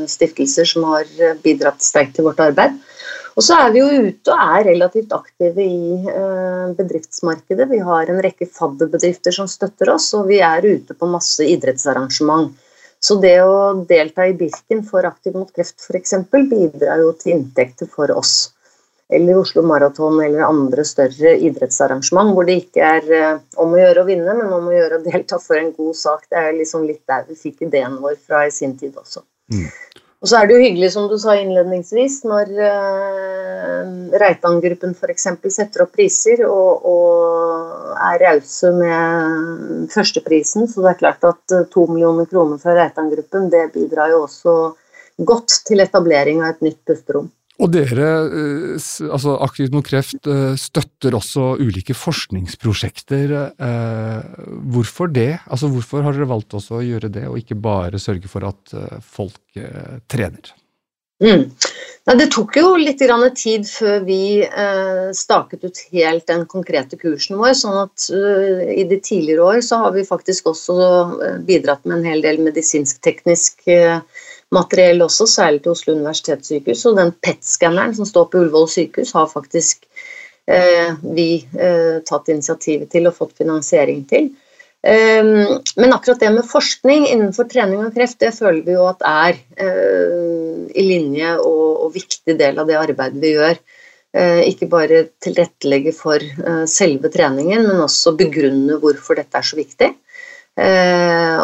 stiftelser 0.08 0.68
som 0.70 0.86
har 0.88 1.10
bidratt 1.44 1.84
sterkt 1.84 2.16
til 2.16 2.30
vårt 2.30 2.40
arbeid. 2.40 2.78
Og 3.36 3.44
så 3.44 3.58
er 3.60 3.74
vi 3.74 3.82
jo 3.82 4.06
ute 4.08 4.32
og 4.32 4.54
er 4.56 4.68
relativt 4.70 5.12
aktive 5.12 5.66
i 5.66 5.98
bedriftsmarkedet. 6.78 7.68
Vi 7.68 7.82
har 7.84 8.08
en 8.08 8.22
rekke 8.24 8.48
fadderbedrifter 8.48 9.36
som 9.36 9.50
støtter 9.52 9.92
oss, 9.92 10.14
og 10.16 10.30
vi 10.32 10.40
er 10.40 10.64
ute 10.64 10.96
på 10.96 11.12
masse 11.12 11.44
idrettsarrangement. 11.44 12.56
Så 13.04 13.20
det 13.20 13.36
å 13.44 13.84
delta 13.90 14.24
i 14.26 14.38
Birken 14.40 14.86
for 14.88 15.06
Aktiv 15.06 15.36
mot 15.36 15.52
kreft 15.52 15.84
f.eks. 15.84 16.16
bidrar 16.32 17.04
jo 17.04 17.12
til 17.20 17.36
inntekter 17.36 17.92
for 17.92 18.16
oss. 18.16 18.55
Eller 19.14 19.38
Oslo 19.38 19.62
Maraton 19.62 20.18
eller 20.24 20.48
andre 20.48 20.84
større 20.88 21.36
idrettsarrangement 21.46 22.34
hvor 22.34 22.48
det 22.48 22.56
ikke 22.64 22.88
er 22.98 23.12
eh, 23.14 23.42
om 23.62 23.76
å 23.76 23.82
gjøre 23.82 24.02
å 24.02 24.08
vinne, 24.08 24.34
men 24.34 24.54
om 24.56 24.72
å 24.72 24.74
gjøre 24.74 24.98
å 24.98 25.04
delta 25.06 25.38
for 25.42 25.60
en 25.60 25.70
god 25.78 25.98
sak. 26.00 26.26
Det 26.32 26.42
er 26.42 26.56
liksom 26.58 26.88
litt 26.90 27.04
der 27.10 27.28
vi 27.30 27.38
fikk 27.38 27.68
ideen 27.68 28.00
vår 28.02 28.18
fra 28.18 28.48
i 28.48 28.54
sin 28.54 28.74
tid 28.80 28.98
også. 28.98 29.22
Mm. 29.54 29.68
Og 30.26 30.30
så 30.32 30.40
er 30.40 30.48
det 30.48 30.56
jo 30.56 30.64
hyggelig, 30.64 30.88
som 30.96 31.06
du 31.06 31.20
sa 31.22 31.36
innledningsvis, 31.38 32.22
når 32.26 32.50
uh, 32.58 33.90
Reitan-gruppen 34.18 34.96
f.eks. 34.98 35.28
setter 35.54 35.84
opp 35.84 35.92
priser 35.94 36.42
og, 36.48 36.88
og 36.90 37.92
er 38.08 38.24
rause 38.24 38.72
med 38.74 39.86
førsteprisen. 39.94 40.66
Så 40.72 40.82
det 40.82 40.96
er 40.96 41.02
klart 41.04 41.28
at 41.30 41.54
uh, 41.54 41.68
to 41.70 41.86
millioner 41.92 42.26
kroner 42.32 42.58
fra 42.58 42.74
Reitan-gruppen 42.74 43.52
det 43.54 43.68
bidrar 43.76 44.16
jo 44.16 44.24
også 44.26 44.56
godt 45.30 45.60
til 45.70 45.86
etablering 45.86 46.42
av 46.42 46.56
et 46.56 46.66
nytt 46.72 46.82
pusterom. 46.90 47.30
Og 47.64 47.72
dere, 47.72 48.08
eh, 48.28 48.88
altså 49.08 49.38
Aktivt 49.46 49.76
mot 49.76 49.86
kreft, 49.86 50.28
eh, 50.28 50.58
støtter 50.60 51.16
også 51.16 51.56
ulike 51.62 51.96
forskningsprosjekter. 51.96 53.32
Eh, 53.56 54.44
hvorfor 54.76 55.08
det? 55.08 55.40
Altså 55.48 55.72
Hvorfor 55.72 56.04
har 56.04 56.14
dere 56.14 56.28
valgt 56.28 56.58
også 56.58 56.82
å 56.82 56.84
gjøre 56.84 57.12
det, 57.12 57.28
og 57.30 57.40
ikke 57.40 57.56
bare 57.56 58.02
sørge 58.02 58.28
for 58.28 58.44
at 58.44 58.76
folk 59.02 59.40
trener? 60.12 60.52
Mm. 61.24 61.48
det 62.20 62.28
tok 62.34 62.58
jo 62.58 62.76
litt 62.76 63.00
tid 63.00 63.64
før 63.64 64.04
vi 64.04 64.44
staket 65.16 65.64
ut 65.64 65.78
helt 65.94 66.28
den 66.28 66.46
konkrete 66.46 66.98
kursen 67.00 67.38
vår. 67.40 67.54
sånn 67.56 67.78
at 67.88 68.10
i 68.12 68.84
de 68.84 69.00
tidligere 69.00 69.40
år 69.40 69.62
så 69.64 69.80
har 69.80 69.94
vi 69.96 70.04
faktisk 70.04 70.52
også 70.52 71.40
bidratt 71.48 71.86
med 71.86 72.00
en 72.00 72.06
hel 72.12 72.22
del 72.22 72.38
medisinsk-teknisk 72.44 73.64
materiell 74.54 75.02
også, 75.06 75.28
særlig 75.30 75.64
til 75.64 75.74
Oslo 75.74 75.96
universitetssykehus. 75.96 76.86
Og 76.90 77.00
den 77.00 77.14
PET-skanneren 77.26 77.96
som 77.98 78.08
står 78.08 78.30
på 78.30 78.44
Ullevål 78.44 78.70
sykehus, 78.72 79.14
har 79.18 79.32
faktisk 79.32 79.86
eh, 80.48 80.96
vi 81.16 81.30
eh, 81.58 82.02
tatt 82.08 82.30
initiativet 82.34 82.92
til 82.94 83.10
og 83.10 83.18
fått 83.18 83.38
finansiering 83.42 84.04
til. 84.10 84.30
Eh, 84.86 85.24
men 85.76 85.96
akkurat 85.96 86.22
det 86.22 86.34
med 86.36 86.50
forskning 86.50 87.08
innenfor 87.10 87.50
trening 87.52 87.82
og 87.88 87.96
kreft, 87.96 88.20
det 88.22 88.36
føler 88.38 88.62
vi 88.68 88.78
jo 88.78 88.86
at 88.92 89.02
er 89.10 89.40
uh, 89.58 90.62
i 90.76 90.84
linje 90.86 91.32
og, 91.40 91.66
og, 91.88 91.90
viktig 91.96 92.38
del 92.38 92.62
av 92.62 92.70
det 92.70 92.78
arbeidet 92.78 93.24
vi 93.24 93.34
gjør. 93.34 93.58
Uh, 94.16 94.42
ikke 94.48 94.70
bare 94.72 95.02
tilrettelegge 95.26 95.92
for 95.96 96.22
uh, 96.22 96.64
selve 96.70 97.10
treningen, 97.12 97.66
men 97.66 97.82
også 97.84 98.14
begrunne 98.20 98.78
hvorfor 98.80 99.18
dette 99.20 99.42
er 99.42 99.48
så 99.48 99.58
viktig. 99.60 99.92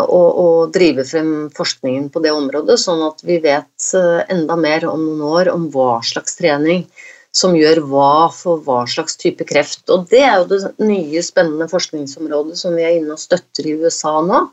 Og, 0.02 0.30
og, 0.44 0.60
drive 0.76 1.06
frem 1.08 1.32
forskningen 1.56 2.10
på 2.14 2.22
det 2.24 2.34
området, 2.36 2.80
sånn 2.82 3.02
at 3.06 3.24
vi 3.28 3.40
vet 3.44 3.88
eh, 3.98 4.22
enda 4.34 4.58
mer 4.60 4.86
om 4.90 5.02
noen 5.04 5.24
år 5.28 5.52
om 5.54 5.70
hva 5.74 6.00
slags 6.06 6.38
trening 6.40 6.86
som 7.32 7.56
gjør 7.56 7.80
hva 7.88 8.28
for 8.36 8.60
hva 8.66 8.84
slags 8.92 9.16
type 9.20 9.46
kreft. 9.48 9.86
Og 9.94 10.10
det 10.12 10.22
er 10.26 10.42
jo 10.42 10.50
det 10.52 10.62
nye, 10.84 11.24
spennende 11.24 11.70
forskningsområdet 11.72 12.60
som 12.60 12.76
vi 12.76 12.86
er 12.86 12.98
inne 13.00 13.16
og 13.16 13.24
støtter 13.24 13.70
i 13.70 13.78
USA 13.80 14.18
nå. 14.26 14.46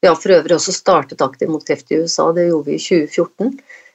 Vi 0.00 0.08
har 0.08 0.16
for 0.20 0.36
øvrig 0.36 0.56
også 0.56 0.72
startet 0.76 1.22
Aktiv 1.24 1.48
mot 1.52 1.64
kreft 1.64 1.92
i 1.92 2.00
USA, 2.02 2.30
det 2.36 2.48
gjorde 2.48 2.70
vi 2.70 2.78
i 2.78 2.82
2014. 2.82 3.54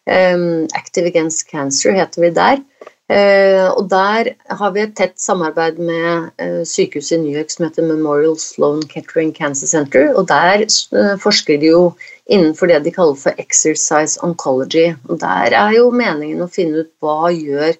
Um, 0.09 0.65
Active 0.77 1.09
Against 1.09 1.45
Cancer 1.49 1.93
heter 1.93 2.23
vi 2.23 2.31
der. 2.33 2.61
Eh, 3.09 3.65
og 3.73 3.89
Der 3.89 4.35
har 4.53 4.71
vi 4.71 4.81
et 4.83 4.93
tett 4.95 5.15
samarbeid 5.17 5.79
med 5.81 6.29
eh, 6.37 6.61
sykehuset 6.61 7.15
i 7.17 7.21
New 7.23 7.33
York 7.33 7.49
som 7.49 7.65
heter 7.65 7.87
Memorial 7.87 8.35
Sloan 8.37 8.83
Kettering 8.85 9.33
Cancer 9.33 9.67
Center. 9.67 10.13
og 10.13 10.27
Der 10.29 10.61
eh, 10.61 11.15
forsker 11.17 11.57
de 11.57 11.71
jo 11.71 11.81
innenfor 12.29 12.69
det 12.69 12.83
de 12.85 12.93
kaller 12.93 13.17
for 13.17 13.33
exercise 13.41 14.21
oncology. 14.21 14.93
og 15.09 15.19
Der 15.19 15.57
er 15.57 15.73
jo 15.73 15.89
meningen 15.89 16.45
å 16.45 16.51
finne 16.53 16.85
ut 16.85 16.91
hva 17.01 17.33
gjør 17.33 17.73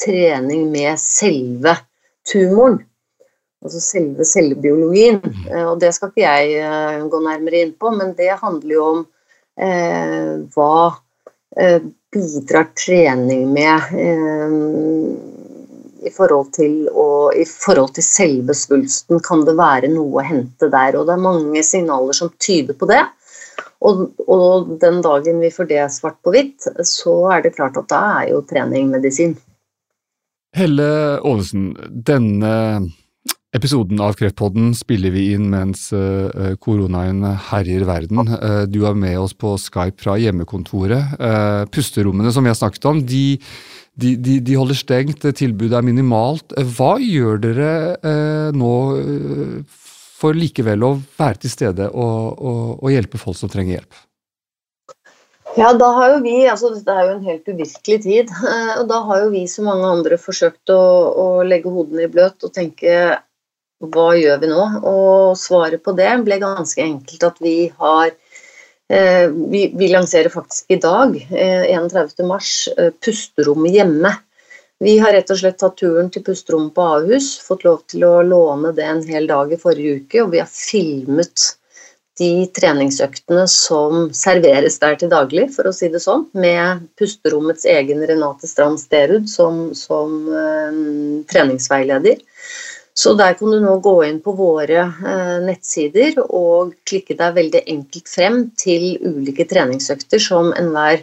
trening 0.00 0.70
med 0.72 0.96
selve 0.96 1.76
tumoren. 2.24 2.80
Altså 3.60 3.84
selve 3.84 4.24
cellebiologien. 4.24 5.20
Og 5.68 5.76
Det 5.80 5.92
skal 5.92 6.08
ikke 6.08 6.24
jeg 6.24 7.08
gå 7.12 7.20
nærmere 7.20 7.60
inn 7.66 7.76
på, 7.76 7.92
men 7.92 8.14
det 8.16 8.32
handler 8.40 8.74
jo 8.74 8.84
om 8.94 9.06
eh, 9.60 10.40
hva 10.56 10.96
eh, 11.60 11.82
bidrar 12.12 12.70
trening 12.86 13.52
med 13.52 13.92
eh, 13.94 14.54
i 16.06 16.10
forhold, 16.10 16.52
til 16.56 16.88
å, 16.88 17.30
i 17.36 17.44
forhold 17.46 17.94
til 17.96 18.06
selve 18.06 18.56
svulsten, 18.56 19.20
kan 19.24 19.44
det 19.46 19.56
være 19.58 19.90
noe 19.92 20.22
å 20.22 20.26
hente 20.26 20.70
der. 20.72 20.96
Og 20.98 21.06
det 21.08 21.16
er 21.16 21.26
mange 21.26 21.62
signaler 21.66 22.16
som 22.16 22.32
tyder 22.40 22.78
på 22.78 22.88
det. 22.90 23.02
Og, 23.84 24.08
og 24.28 24.74
den 24.80 25.00
dagen 25.04 25.40
vi 25.40 25.52
får 25.52 25.68
det 25.70 25.84
svart 25.94 26.18
på 26.24 26.34
hvitt, 26.34 26.68
så 26.88 27.14
er 27.32 27.44
det 27.44 27.54
klart 27.56 27.78
at 27.80 27.88
da 27.92 28.00
er 28.20 28.32
jo 28.34 28.42
trening 28.48 28.90
medisin. 28.92 29.36
Helle 30.56 31.20
Ålesen, 31.24 31.70
denne 32.08 32.52
Episoden 33.50 33.98
av 33.98 34.14
Kreftpodden 34.14 34.68
spiller 34.78 35.10
vi 35.10 35.32
inn 35.34 35.48
mens 35.50 35.88
uh, 35.90 36.54
koronaen 36.62 37.24
herjer 37.50 37.82
verden. 37.88 38.28
Uh, 38.30 38.62
du 38.70 38.84
er 38.86 38.94
med 38.94 39.16
oss 39.18 39.34
på 39.34 39.56
Skype 39.58 39.98
fra 39.98 40.14
hjemmekontoret. 40.22 41.16
Pusterommene 41.74 42.30
som 42.30 42.46
vi 42.46 42.52
har 42.52 42.58
snakket 42.58 42.86
om, 42.86 43.00
de, 43.02 43.40
de, 43.98 44.14
de, 44.14 44.36
de, 44.46 44.54
holder 44.54 44.78
stengt, 44.78 45.26
tilbudet 45.36 45.80
er 45.80 45.86
minimalt. 45.86 46.54
Hva 46.76 46.92
gjør 47.02 47.40
dere 47.42 47.72
eh, 47.98 48.52
nå 48.54 48.74
for 50.20 50.36
likevel 50.36 50.86
å 50.86 50.92
være 51.18 51.42
til 51.42 51.52
stede 51.52 51.88
og, 51.90 52.38
og, 52.38 52.62
og 52.78 52.94
hjelpe 52.94 53.18
folk 53.20 53.38
som 53.38 53.50
trenger 53.50 53.80
hjelp? 53.80 53.98
Ja, 55.58 55.72
da 55.74 55.88
har 55.96 56.12
jo 56.14 56.20
vi, 56.22 56.36
altså 56.46 56.70
Dette 56.74 56.94
er 56.94 57.08
jo 57.08 57.16
en 57.16 57.26
helt 57.26 57.48
uvirkelig 57.50 57.98
tid. 58.04 58.30
og 58.78 58.86
Da 58.90 59.00
har 59.08 59.24
jo 59.24 59.32
vi 59.34 59.42
som 59.50 59.66
mange 59.66 59.88
andre 59.90 60.20
forsøkt 60.20 60.70
å, 60.70 60.78
å 61.10 61.26
legge 61.42 61.72
hodene 61.72 62.06
i 62.06 62.12
bløt 62.12 62.46
og 62.46 62.54
tenke 62.54 63.18
hva 63.80 64.10
gjør 64.16 64.40
vi 64.42 64.50
nå? 64.50 64.64
Og 64.88 65.38
svaret 65.40 65.82
på 65.84 65.94
det 65.96 66.10
ble 66.26 66.40
ganske 66.42 66.82
enkelt 66.84 67.28
at 67.30 67.38
vi 67.40 67.54
har 67.80 68.10
eh, 68.10 69.28
vi, 69.30 69.70
vi, 69.72 69.88
lanserer 69.92 70.32
faktisk 70.32 70.74
i 70.74 70.80
dag, 70.80 71.16
eh, 71.30 71.70
31.3, 71.72 72.40
eh, 72.76 72.90
pusterommet 73.04 73.78
hjemme. 73.78 74.12
Vi 74.80 74.96
har 75.00 75.12
rett 75.12 75.30
og 75.32 75.40
slett 75.40 75.58
tatt 75.60 75.78
turen 75.80 76.08
til 76.12 76.24
pusterommet 76.24 76.74
på 76.76 76.84
Ahus, 76.96 77.34
fått 77.44 77.64
lov 77.68 77.82
til 77.92 78.04
å 78.08 78.20
låne 78.24 78.72
det 78.76 78.84
en 78.88 79.02
hel 79.08 79.28
dag 79.28 79.52
i 79.52 79.60
forrige 79.60 80.00
uke, 80.00 80.22
og 80.24 80.34
vi 80.34 80.40
har 80.40 80.48
filmet 80.48 81.50
de 82.20 82.46
treningsøktene 82.52 83.46
som 83.48 84.08
serveres 84.16 84.76
der 84.82 84.96
til 85.00 85.12
daglig, 85.12 85.46
for 85.54 85.68
å 85.68 85.72
si 85.72 85.88
det 85.92 86.02
sånn, 86.04 86.26
med 86.36 86.84
pusterommets 87.00 87.64
egen 87.68 88.04
Renate 88.08 88.48
Strand 88.48 88.80
Sterud 88.80 89.28
som, 89.30 89.70
som 89.76 90.18
eh, 90.28 90.80
treningsveileder. 91.32 92.20
Så 92.94 93.14
der 93.18 93.36
kan 93.38 93.52
du 93.52 93.60
nå 93.62 93.76
gå 93.82 93.94
inn 94.06 94.18
på 94.24 94.34
våre 94.36 94.82
uh, 94.90 95.38
nettsider 95.44 96.18
og 96.24 96.74
klikke 96.88 97.16
deg 97.18 97.36
veldig 97.38 97.62
enkelt 97.74 98.10
frem 98.10 98.42
til 98.58 98.96
ulike 99.06 99.46
treningsøkter 99.48 100.22
som 100.22 100.50
enhver 100.58 101.00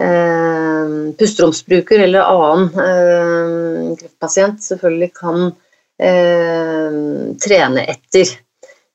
uh, 0.00 1.12
pusteromsbruker 1.18 2.06
eller 2.06 2.30
annen 2.30 3.96
kreftpasient 4.00 4.64
selvfølgelig 4.64 5.12
kan 5.16 5.48
trene 5.96 7.82
etter 7.88 8.28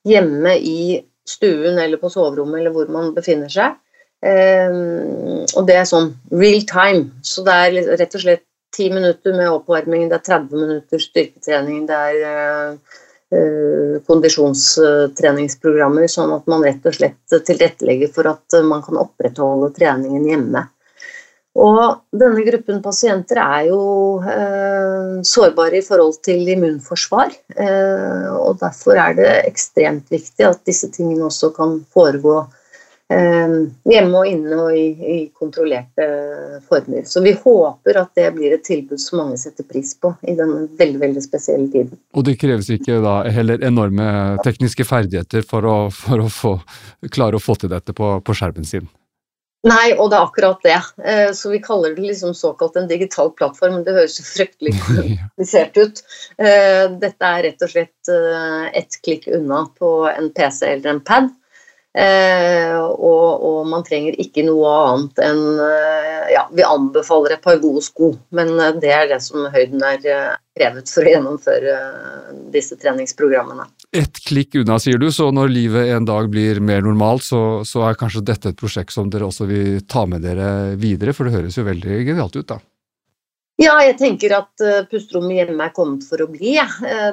hjemme 0.06 0.52
i 0.54 1.00
stuen 1.26 1.80
eller 1.82 1.98
på 1.98 2.06
soverommet 2.14 2.60
eller 2.60 2.70
hvor 2.70 2.92
man 2.94 3.08
befinner 3.16 3.50
seg. 3.50 3.74
Og 4.22 5.66
det 5.66 5.80
er 5.80 5.88
sånn 5.90 6.12
real 6.30 6.62
time. 6.70 7.10
Så 7.26 7.42
det 7.42 7.56
er 7.64 7.90
rett 7.98 8.14
og 8.14 8.22
slett 8.22 8.44
10 8.76 8.94
minutter 8.94 9.36
med 9.36 9.52
oppvarming, 9.52 10.08
det 10.10 10.18
er 10.18 10.26
30 10.28 10.64
minutter 10.64 10.98
styrketrening, 11.02 11.86
det 11.88 11.98
er 12.10 12.14
uh, 12.72 13.96
kondisjonstreningsprogrammer, 14.08 16.06
sånn 16.10 16.34
at 16.36 16.44
man 16.50 16.64
rett 16.64 16.86
og 16.88 16.94
slett 16.96 17.36
tilrettelegger 17.48 18.08
for 18.12 18.24
at 18.32 18.46
man 18.68 18.80
kan 18.84 19.00
opprettholde 19.00 19.68
treningen 19.76 20.24
hjemme. 20.28 20.62
Og 21.52 22.16
denne 22.16 22.40
gruppen 22.46 22.78
pasienter 22.80 23.36
er 23.42 23.66
jo 23.68 23.82
eh, 24.24 25.20
sårbare 25.26 25.82
i 25.82 25.84
forhold 25.84 26.16
til 26.24 26.48
immunforsvar. 26.48 27.34
Eh, 27.52 28.28
og 28.32 28.56
derfor 28.62 28.96
er 28.96 29.18
det 29.18 29.32
ekstremt 29.50 30.08
viktig 30.12 30.46
at 30.48 30.62
disse 30.68 30.88
tingene 30.94 31.28
også 31.28 31.52
kan 31.56 31.82
foregå 31.92 32.38
eh, 32.40 32.61
hjemme 33.88 34.22
og 34.22 34.28
inne 34.28 34.58
og 34.58 34.76
i, 34.76 34.86
i, 34.92 35.16
kontrollerte 35.36 36.06
former. 36.68 37.04
Så 37.08 37.22
vi 37.24 37.34
håper 37.36 38.00
at 38.00 38.12
det 38.18 38.28
blir 38.36 38.54
et 38.56 38.64
tilbud 38.66 39.00
som 39.00 39.22
mange 39.22 39.38
setter 39.40 39.66
pris 39.68 39.94
på 39.98 40.14
i 40.22 40.36
denne 40.38 40.66
veldig 40.78 41.02
veldig 41.02 41.24
spesielle 41.24 41.68
tiden. 41.72 42.00
Og 42.16 42.26
det 42.28 42.38
kreves 42.40 42.70
ikke 42.72 43.00
da 43.04 43.20
heller 43.32 43.62
enorme 43.66 44.08
tekniske 44.46 44.86
ferdigheter 44.88 45.46
for 45.48 45.68
å, 45.68 45.76
for 45.94 46.24
å 46.24 46.32
få, 46.32 46.56
klare 47.12 47.38
å 47.38 47.42
få 47.42 47.58
til 47.60 47.72
dette 47.72 47.94
på, 47.96 48.16
på 48.24 48.36
skjermen 48.38 48.68
sin? 48.68 48.90
Nei, 49.62 49.92
og 49.94 50.08
det 50.10 50.18
er 50.18 50.24
akkurat 50.26 50.64
det. 50.66 50.78
Eh, 51.06 51.28
så 51.38 51.52
vi 51.52 51.60
kaller 51.62 51.94
det 51.94 52.02
liksom 52.02 52.34
såkalt 52.34 52.76
en 52.76 52.88
digital 52.90 53.30
plattform. 53.38 53.84
Det 53.86 53.94
høres 53.94 54.18
jo 54.18 54.24
fryktelig 54.26 54.72
komplisert 54.80 55.78
ut. 55.78 56.02
Eh, 56.42 56.88
dette 57.02 57.28
er 57.28 57.46
rett 57.46 57.62
og 57.62 57.70
slett 57.70 58.10
eh, 58.10 58.64
ett 58.82 58.98
klikk 59.06 59.28
unna 59.30 59.62
på 59.78 59.92
en 60.10 60.32
PC 60.34 60.66
eller 60.66 60.96
en 60.96 61.04
pad. 61.06 61.30
Og, 61.92 63.42
og 63.44 63.66
man 63.68 63.82
trenger 63.84 64.14
ikke 64.22 64.46
noe 64.46 64.70
annet 64.72 65.18
enn 65.26 65.42
Ja, 66.32 66.46
vi 66.48 66.64
anbefaler 66.64 67.34
et 67.34 67.42
par 67.44 67.58
gode 67.60 67.82
sko, 67.84 68.14
men 68.32 68.54
det 68.80 68.94
er 68.96 69.10
det 69.10 69.18
som 69.20 69.44
høyden 69.52 69.84
er 69.84 70.00
krevet 70.56 70.88
for 70.88 71.04
å 71.04 71.12
gjennomføre 71.12 71.74
disse 72.54 72.80
treningsprogrammene 72.80 73.68
ett 73.92 74.18
klikk 74.24 74.54
unna, 74.56 74.78
sier 74.80 74.98
du, 74.98 75.10
så 75.12 75.28
når 75.34 75.52
livet 75.52 75.90
en 75.92 76.06
dag 76.08 76.28
blir 76.32 76.60
mer 76.64 76.80
normalt, 76.84 77.26
så, 77.26 77.60
så, 77.68 77.84
er 77.84 77.98
kanskje 78.00 78.24
dette 78.24 78.52
et 78.52 78.58
prosjekt 78.58 78.94
som 78.94 79.10
dere 79.12 79.28
også 79.28 79.46
vil 79.50 79.82
ta 79.84 80.06
med 80.08 80.24
dere 80.24 80.78
videre, 80.80 81.12
for 81.12 81.28
det 81.28 81.36
høres 81.36 81.58
jo 81.58 81.66
veldig 81.68 81.98
genialt 82.08 82.38
ut, 82.38 82.46
da? 82.54 82.58
Ja, 83.60 83.76
jeg 83.84 83.98
tenker 84.00 84.32
at 84.38 84.64
pusterommet 84.90 85.36
hjemme 85.36 85.68
er 85.68 85.74
kommet 85.76 86.06
for 86.08 86.24
å 86.24 86.26
bli. 86.32 86.56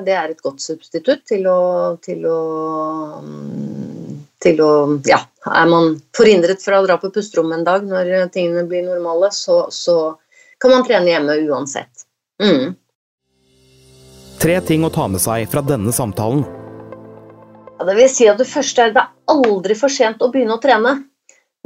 Det 0.08 0.16
er 0.16 0.32
et 0.32 0.40
godt 0.42 0.64
substitutt 0.64 1.28
til 1.28 1.44
å, 1.52 1.60
til 2.02 2.24
å, 2.26 2.40
um, 3.20 3.89
til 4.44 4.62
å 4.64 4.72
Ja, 5.08 5.20
er 5.46 5.68
man 5.72 5.98
forhindret 6.16 6.64
fra 6.64 6.80
å 6.80 6.86
dra 6.88 6.98
på 7.02 7.12
pusterommet 7.16 7.60
en 7.60 7.68
dag 7.68 7.88
når 7.88 8.30
tingene 8.34 8.66
blir 8.70 8.86
normale, 8.88 9.32
så, 9.36 9.66
så 9.72 10.16
kan 10.60 10.74
man 10.74 10.86
trene 10.88 11.12
hjemme 11.12 11.36
uansett. 11.50 12.06
Mm. 12.42 12.76
Tre 14.40 14.62
ting 14.64 14.86
å 14.88 14.94
ta 14.94 15.10
med 15.12 15.20
seg 15.20 15.50
fra 15.52 15.64
denne 15.66 15.92
samtalen. 15.96 16.46
Ja, 17.80 17.86
det 17.88 17.96
vil 17.96 18.12
si 18.12 18.28
at 18.32 18.40
det 18.40 18.48
første 18.48 18.86
er 18.86 18.96
det 18.96 19.04
er 19.04 19.36
aldri 19.36 19.76
for 19.80 19.92
sent 19.92 20.24
å 20.24 20.32
begynne 20.32 20.56
å 20.56 20.64
trene. 20.64 20.98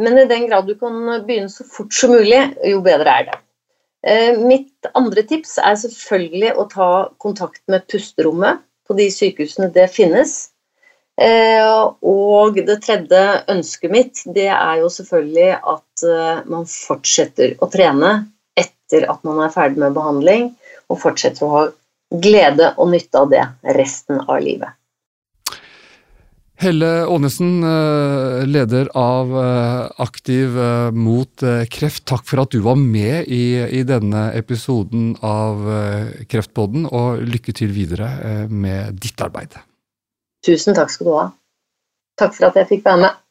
Men 0.02 0.18
i 0.18 0.28
den 0.30 0.48
grad 0.50 0.66
du 0.66 0.74
kan 0.78 0.96
begynne 1.26 1.52
så 1.54 1.66
fort 1.70 1.94
som 1.94 2.14
mulig, 2.14 2.42
jo 2.66 2.82
bedre 2.86 3.14
er 3.14 3.28
det. 3.30 3.40
Eh, 4.04 4.40
mitt 4.42 4.90
andre 4.98 5.24
tips 5.24 5.60
er 5.62 5.78
selvfølgelig 5.80 6.54
å 6.60 6.66
ta 6.72 6.90
kontakt 7.24 7.62
med 7.72 7.86
pusterommet 7.88 8.64
på 8.88 8.98
de 8.98 9.08
sykehusene 9.14 9.70
det 9.74 9.88
finnes. 9.94 10.53
Eh, 11.22 11.82
og 12.02 12.56
det 12.66 12.80
tredje 12.82 13.22
ønsket 13.54 13.92
mitt 13.94 14.22
det 14.34 14.50
er 14.50 14.80
jo 14.82 14.90
selvfølgelig 14.90 15.50
at 15.62 16.06
eh, 16.10 16.44
man 16.50 16.66
fortsetter 16.70 17.54
å 17.62 17.70
trene 17.70 18.14
etter 18.58 19.06
at 19.12 19.22
man 19.28 19.44
er 19.46 19.54
ferdig 19.54 19.82
med 19.84 19.94
behandling, 19.94 20.54
og 20.90 21.02
fortsetter 21.02 21.46
å 21.46 21.52
ha 21.52 21.66
glede 22.24 22.74
og 22.78 22.90
nytte 22.94 23.22
av 23.22 23.30
det 23.30 23.44
resten 23.78 24.24
av 24.26 24.40
livet. 24.42 24.74
Helle 26.64 26.90
Aanesen, 27.10 27.58
eh, 27.68 28.44
leder 28.48 28.90
av 28.98 29.34
Aktiv 30.06 30.56
mot 30.96 31.46
kreft. 31.74 32.06
Takk 32.10 32.26
for 32.30 32.44
at 32.46 32.54
du 32.54 32.62
var 32.66 32.78
med 32.80 33.28
i, 33.28 33.58
i 33.82 33.84
denne 33.86 34.30
episoden 34.38 35.12
av 35.26 35.62
Kreftpodden, 36.30 36.88
og 36.90 37.22
lykke 37.26 37.58
til 37.58 37.74
videre 37.76 38.48
med 38.50 39.02
ditt 39.02 39.22
arbeid. 39.26 39.58
Tusen 40.46 40.76
takk 40.76 40.92
skal 40.92 41.08
du 41.08 41.14
ha. 41.18 41.28
Takk 42.20 42.36
for 42.36 42.50
at 42.50 42.60
jeg 42.60 42.70
fikk 42.70 42.86
være 42.86 43.04
med. 43.06 43.23